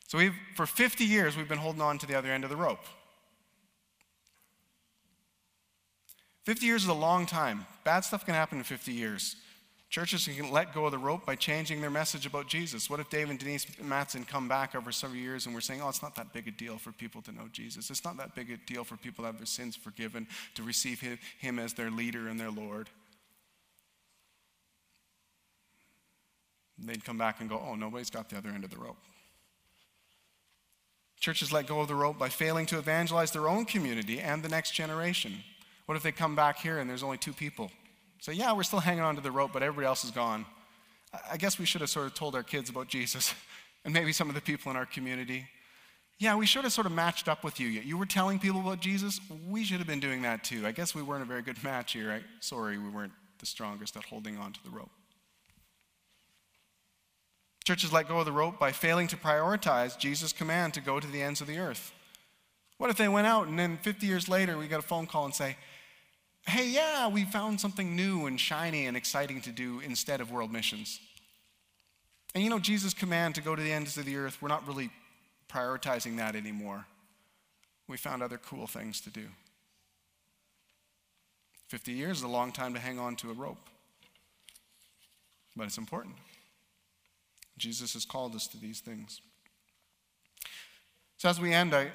[0.06, 2.54] so we've, for 50 years, we've been holding on to the other end of the
[2.56, 2.84] rope.
[6.44, 7.66] 50 years is a long time.
[7.84, 9.36] Bad stuff can happen in 50 years.
[9.90, 12.88] Churches can let go of the rope by changing their message about Jesus.
[12.88, 15.88] What if Dave and Denise Matson come back over several years and we're saying, oh,
[15.88, 17.90] it's not that big a deal for people to know Jesus.
[17.90, 21.00] It's not that big a deal for people to have their sins forgiven, to receive
[21.00, 22.88] him, him as their leader and their Lord.
[26.86, 28.96] they'd come back and go, oh, nobody's got the other end of the rope.
[31.18, 34.48] Churches let go of the rope by failing to evangelize their own community and the
[34.48, 35.42] next generation.
[35.90, 37.68] What if they come back here and there's only two people?
[38.20, 40.46] Say, yeah, we're still hanging on to the rope, but everybody else is gone.
[41.28, 43.34] I guess we should have sort of told our kids about Jesus
[43.84, 45.48] and maybe some of the people in our community.
[46.20, 47.66] Yeah, we should have sort of matched up with you.
[47.66, 49.20] You were telling people about Jesus.
[49.48, 50.64] We should have been doing that too.
[50.64, 52.10] I guess we weren't a very good match here.
[52.10, 52.22] Right?
[52.38, 54.92] Sorry, we weren't the strongest at holding on to the rope.
[57.64, 61.06] Churches let go of the rope by failing to prioritize Jesus' command to go to
[61.08, 61.92] the ends of the earth.
[62.78, 65.24] What if they went out and then 50 years later we got a phone call
[65.24, 65.56] and say,
[66.46, 70.52] hey, yeah, we found something new and shiny and exciting to do instead of world
[70.52, 71.00] missions?
[72.34, 74.66] And you know, Jesus' command to go to the ends of the earth, we're not
[74.66, 74.90] really
[75.48, 76.86] prioritizing that anymore.
[77.88, 79.26] We found other cool things to do.
[81.68, 83.68] 50 years is a long time to hang on to a rope,
[85.56, 86.14] but it's important.
[87.58, 89.20] Jesus has called us to these things.
[91.16, 91.90] So, as we end, I,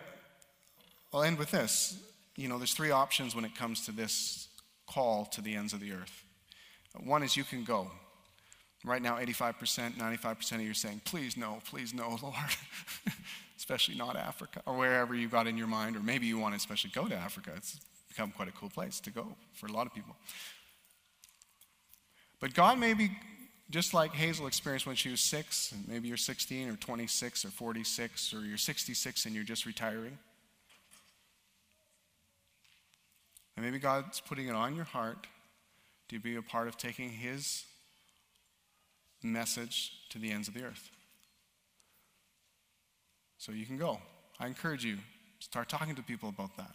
[1.11, 1.97] I'll end with this.
[2.35, 4.47] You know, there's three options when it comes to this
[4.87, 6.23] call to the ends of the earth.
[7.03, 7.91] One is you can go.
[8.83, 12.35] Right now, 85%, 95% of you are saying, please no, please no, Lord.
[13.57, 16.57] especially not Africa, or wherever you got in your mind, or maybe you want to
[16.57, 17.51] especially go to Africa.
[17.55, 17.79] It's
[18.09, 20.15] become quite a cool place to go for a lot of people.
[22.39, 23.11] But God may be
[23.71, 27.49] just like Hazel experienced when she was six, and maybe you're 16 or 26 or
[27.49, 30.17] 46, or you're 66 and you're just retiring.
[33.55, 35.27] And maybe God's putting it on your heart
[36.09, 37.63] to be a part of taking His
[39.23, 40.89] message to the ends of the earth.
[43.37, 43.99] So you can go.
[44.39, 44.97] I encourage you,
[45.39, 46.71] start talking to people about that.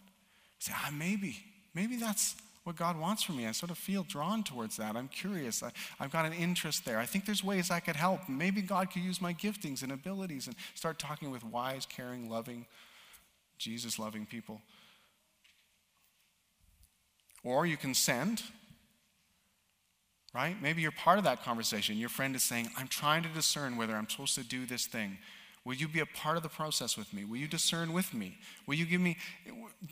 [0.59, 1.37] Say, ah, maybe,
[1.73, 3.47] maybe that's what God wants from me.
[3.47, 4.95] I sort of feel drawn towards that.
[4.95, 5.63] I'm curious.
[5.63, 6.99] I, have got an interest there.
[6.99, 8.29] I think there's ways I could help.
[8.29, 12.67] Maybe God could use my giftings and abilities and start talking with wise, caring, loving,
[13.57, 14.61] Jesus loving people.
[17.43, 18.43] Or you can send,
[20.33, 20.55] right?
[20.61, 21.97] Maybe you're part of that conversation.
[21.97, 25.17] Your friend is saying, I'm trying to discern whether I'm supposed to do this thing.
[25.63, 27.23] Will you be a part of the process with me?
[27.23, 28.37] Will you discern with me?
[28.65, 29.17] Will you give me,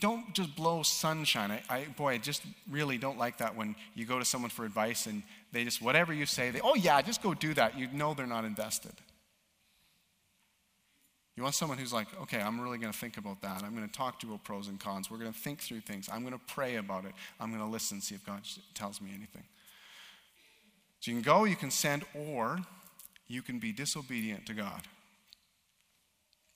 [0.00, 1.52] don't just blow sunshine.
[1.52, 4.64] I, I, boy, I just really don't like that when you go to someone for
[4.64, 5.22] advice and
[5.52, 7.78] they just, whatever you say, they, oh yeah, just go do that.
[7.78, 8.92] You know they're not invested.
[11.40, 13.62] You want someone who's like, okay, I'm really going to think about that.
[13.62, 15.10] I'm going to talk to about pros and cons.
[15.10, 16.06] We're going to think through things.
[16.12, 17.12] I'm going to pray about it.
[17.40, 18.42] I'm going to listen, see if God
[18.74, 19.44] tells me anything.
[21.00, 22.58] So you can go, you can send, or
[23.26, 24.82] you can be disobedient to God.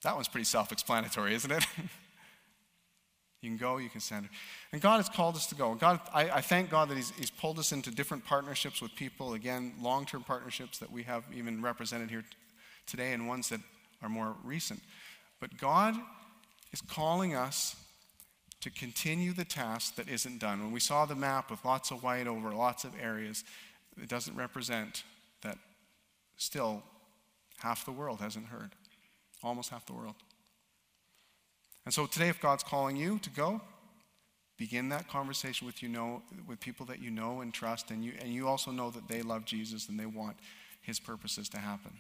[0.03, 1.67] That one's pretty self explanatory, isn't it?
[3.41, 4.29] you can go, you can send.
[4.71, 5.75] And God has called us to go.
[5.77, 9.33] God, I, I thank God that he's, he's pulled us into different partnerships with people,
[9.33, 12.25] again, long term partnerships that we have even represented here
[12.87, 13.61] today, and ones that
[14.05, 14.81] are more recent.
[15.41, 15.97] But God
[16.73, 17.75] is calling us
[18.61, 20.61] to continue the task that isn't done.
[20.61, 23.45] When we saw the map with lots of white over lots of areas,
[24.01, 25.05] it doesn't represent
[25.43, 25.59] that
[26.37, 26.83] still
[27.59, 28.71] half the world hasn't heard
[29.43, 30.15] almost half the world.
[31.85, 33.61] And so today, if God's calling you to go,
[34.57, 38.15] begin that conversation with you know with people that you know and trust, and you
[38.21, 40.37] and you also know that they love Jesus and they want
[40.81, 41.93] His purposes to happen.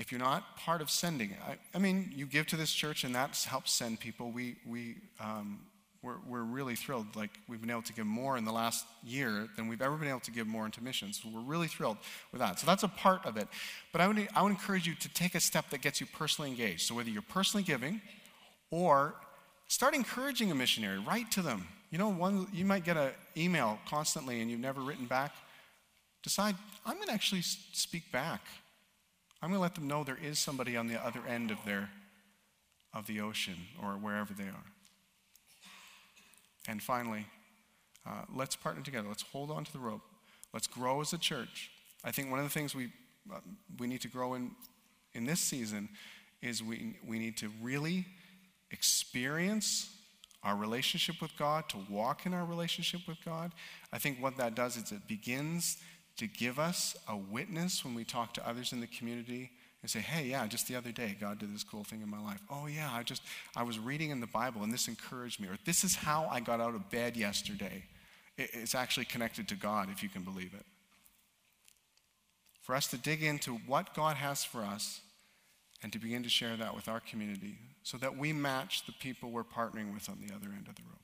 [0.00, 3.14] If you're not part of sending, I, I mean, you give to this church and
[3.14, 4.30] that helps send people.
[4.30, 5.60] We we um,
[6.02, 7.14] we're, we're really thrilled.
[7.14, 10.08] Like, we've been able to give more in the last year than we've ever been
[10.08, 11.20] able to give more into missions.
[11.22, 11.98] So, we're really thrilled
[12.32, 12.58] with that.
[12.58, 13.48] So, that's a part of it.
[13.92, 16.50] But I would, I would encourage you to take a step that gets you personally
[16.50, 16.86] engaged.
[16.86, 18.00] So, whether you're personally giving
[18.70, 19.14] or
[19.68, 21.66] start encouraging a missionary, write to them.
[21.90, 25.34] You know, one, you might get an email constantly and you've never written back.
[26.22, 26.54] Decide,
[26.86, 28.40] I'm going to actually speak back.
[29.42, 31.90] I'm going to let them know there is somebody on the other end of their
[32.92, 34.64] of the ocean or wherever they are.
[36.66, 37.26] And finally,
[38.04, 39.06] uh, let's partner together.
[39.06, 40.02] Let's hold on to the rope.
[40.52, 41.70] Let's grow as a church.
[42.02, 42.92] I think one of the things we,
[43.32, 43.38] uh,
[43.78, 44.50] we need to grow in
[45.14, 45.88] in this season
[46.42, 48.06] is we, we need to really
[48.70, 49.90] experience
[50.42, 53.52] our relationship with God, to walk in our relationship with God.
[53.92, 55.76] I think what that does is it begins
[56.20, 59.50] to give us a witness when we talk to others in the community
[59.80, 62.20] and say, hey, yeah, just the other day, God did this cool thing in my
[62.20, 62.42] life.
[62.50, 63.22] Oh, yeah, I just,
[63.56, 65.48] I was reading in the Bible and this encouraged me.
[65.48, 67.84] Or this is how I got out of bed yesterday.
[68.36, 70.66] It's actually connected to God, if you can believe it.
[72.60, 75.00] For us to dig into what God has for us
[75.82, 79.30] and to begin to share that with our community so that we match the people
[79.30, 81.00] we're partnering with on the other end of the rope.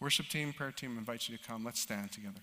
[0.00, 1.64] Worship team, prayer team, invite you to come.
[1.64, 2.42] Let's stand together.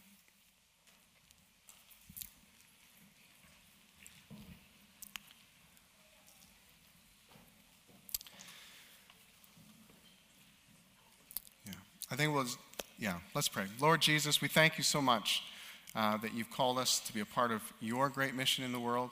[12.12, 12.46] I think we'll,
[13.00, 13.66] yeah, let's pray.
[13.80, 15.44] Lord Jesus, we thank you so much
[15.96, 18.80] uh, that you've called us to be a part of your great mission in the
[18.80, 19.12] world.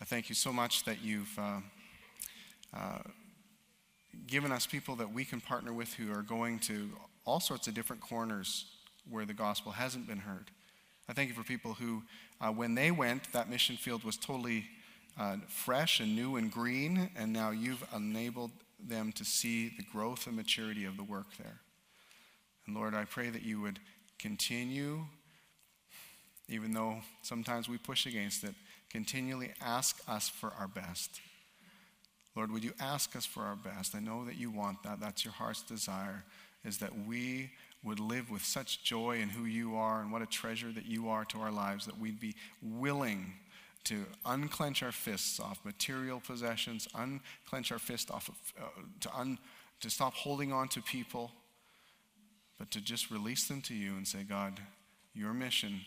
[0.00, 1.60] I thank you so much that you've uh,
[2.74, 2.98] uh,
[4.26, 6.90] given us people that we can partner with who are going to
[7.24, 8.66] all sorts of different corners
[9.08, 10.50] where the gospel hasn't been heard.
[11.08, 12.02] I thank you for people who,
[12.40, 14.66] uh, when they went, that mission field was totally
[15.18, 20.26] uh, fresh and new and green, and now you've enabled them to see the growth
[20.26, 21.60] and maturity of the work there.
[22.66, 23.78] And Lord, I pray that you would
[24.18, 25.04] continue,
[26.48, 28.54] even though sometimes we push against it,
[28.90, 31.20] continually ask us for our best.
[32.34, 33.94] Lord, would you ask us for our best?
[33.94, 35.00] I know that you want that.
[35.00, 36.24] That's your heart's desire,
[36.64, 37.50] is that we
[37.82, 41.08] would live with such joy in who you are and what a treasure that you
[41.08, 43.32] are to our lives, that we'd be willing
[43.84, 48.66] to unclench our fists off material possessions, unclench our fist off of, uh,
[49.00, 49.38] to un,
[49.80, 51.30] to stop holding on to people,
[52.58, 54.60] but to just release them to you and say, God,
[55.14, 55.80] your mission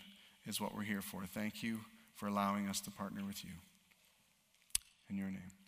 [0.46, 1.26] is what we're here for.
[1.26, 1.80] Thank you
[2.16, 3.52] for allowing us to partner with you.
[5.10, 5.59] In your name.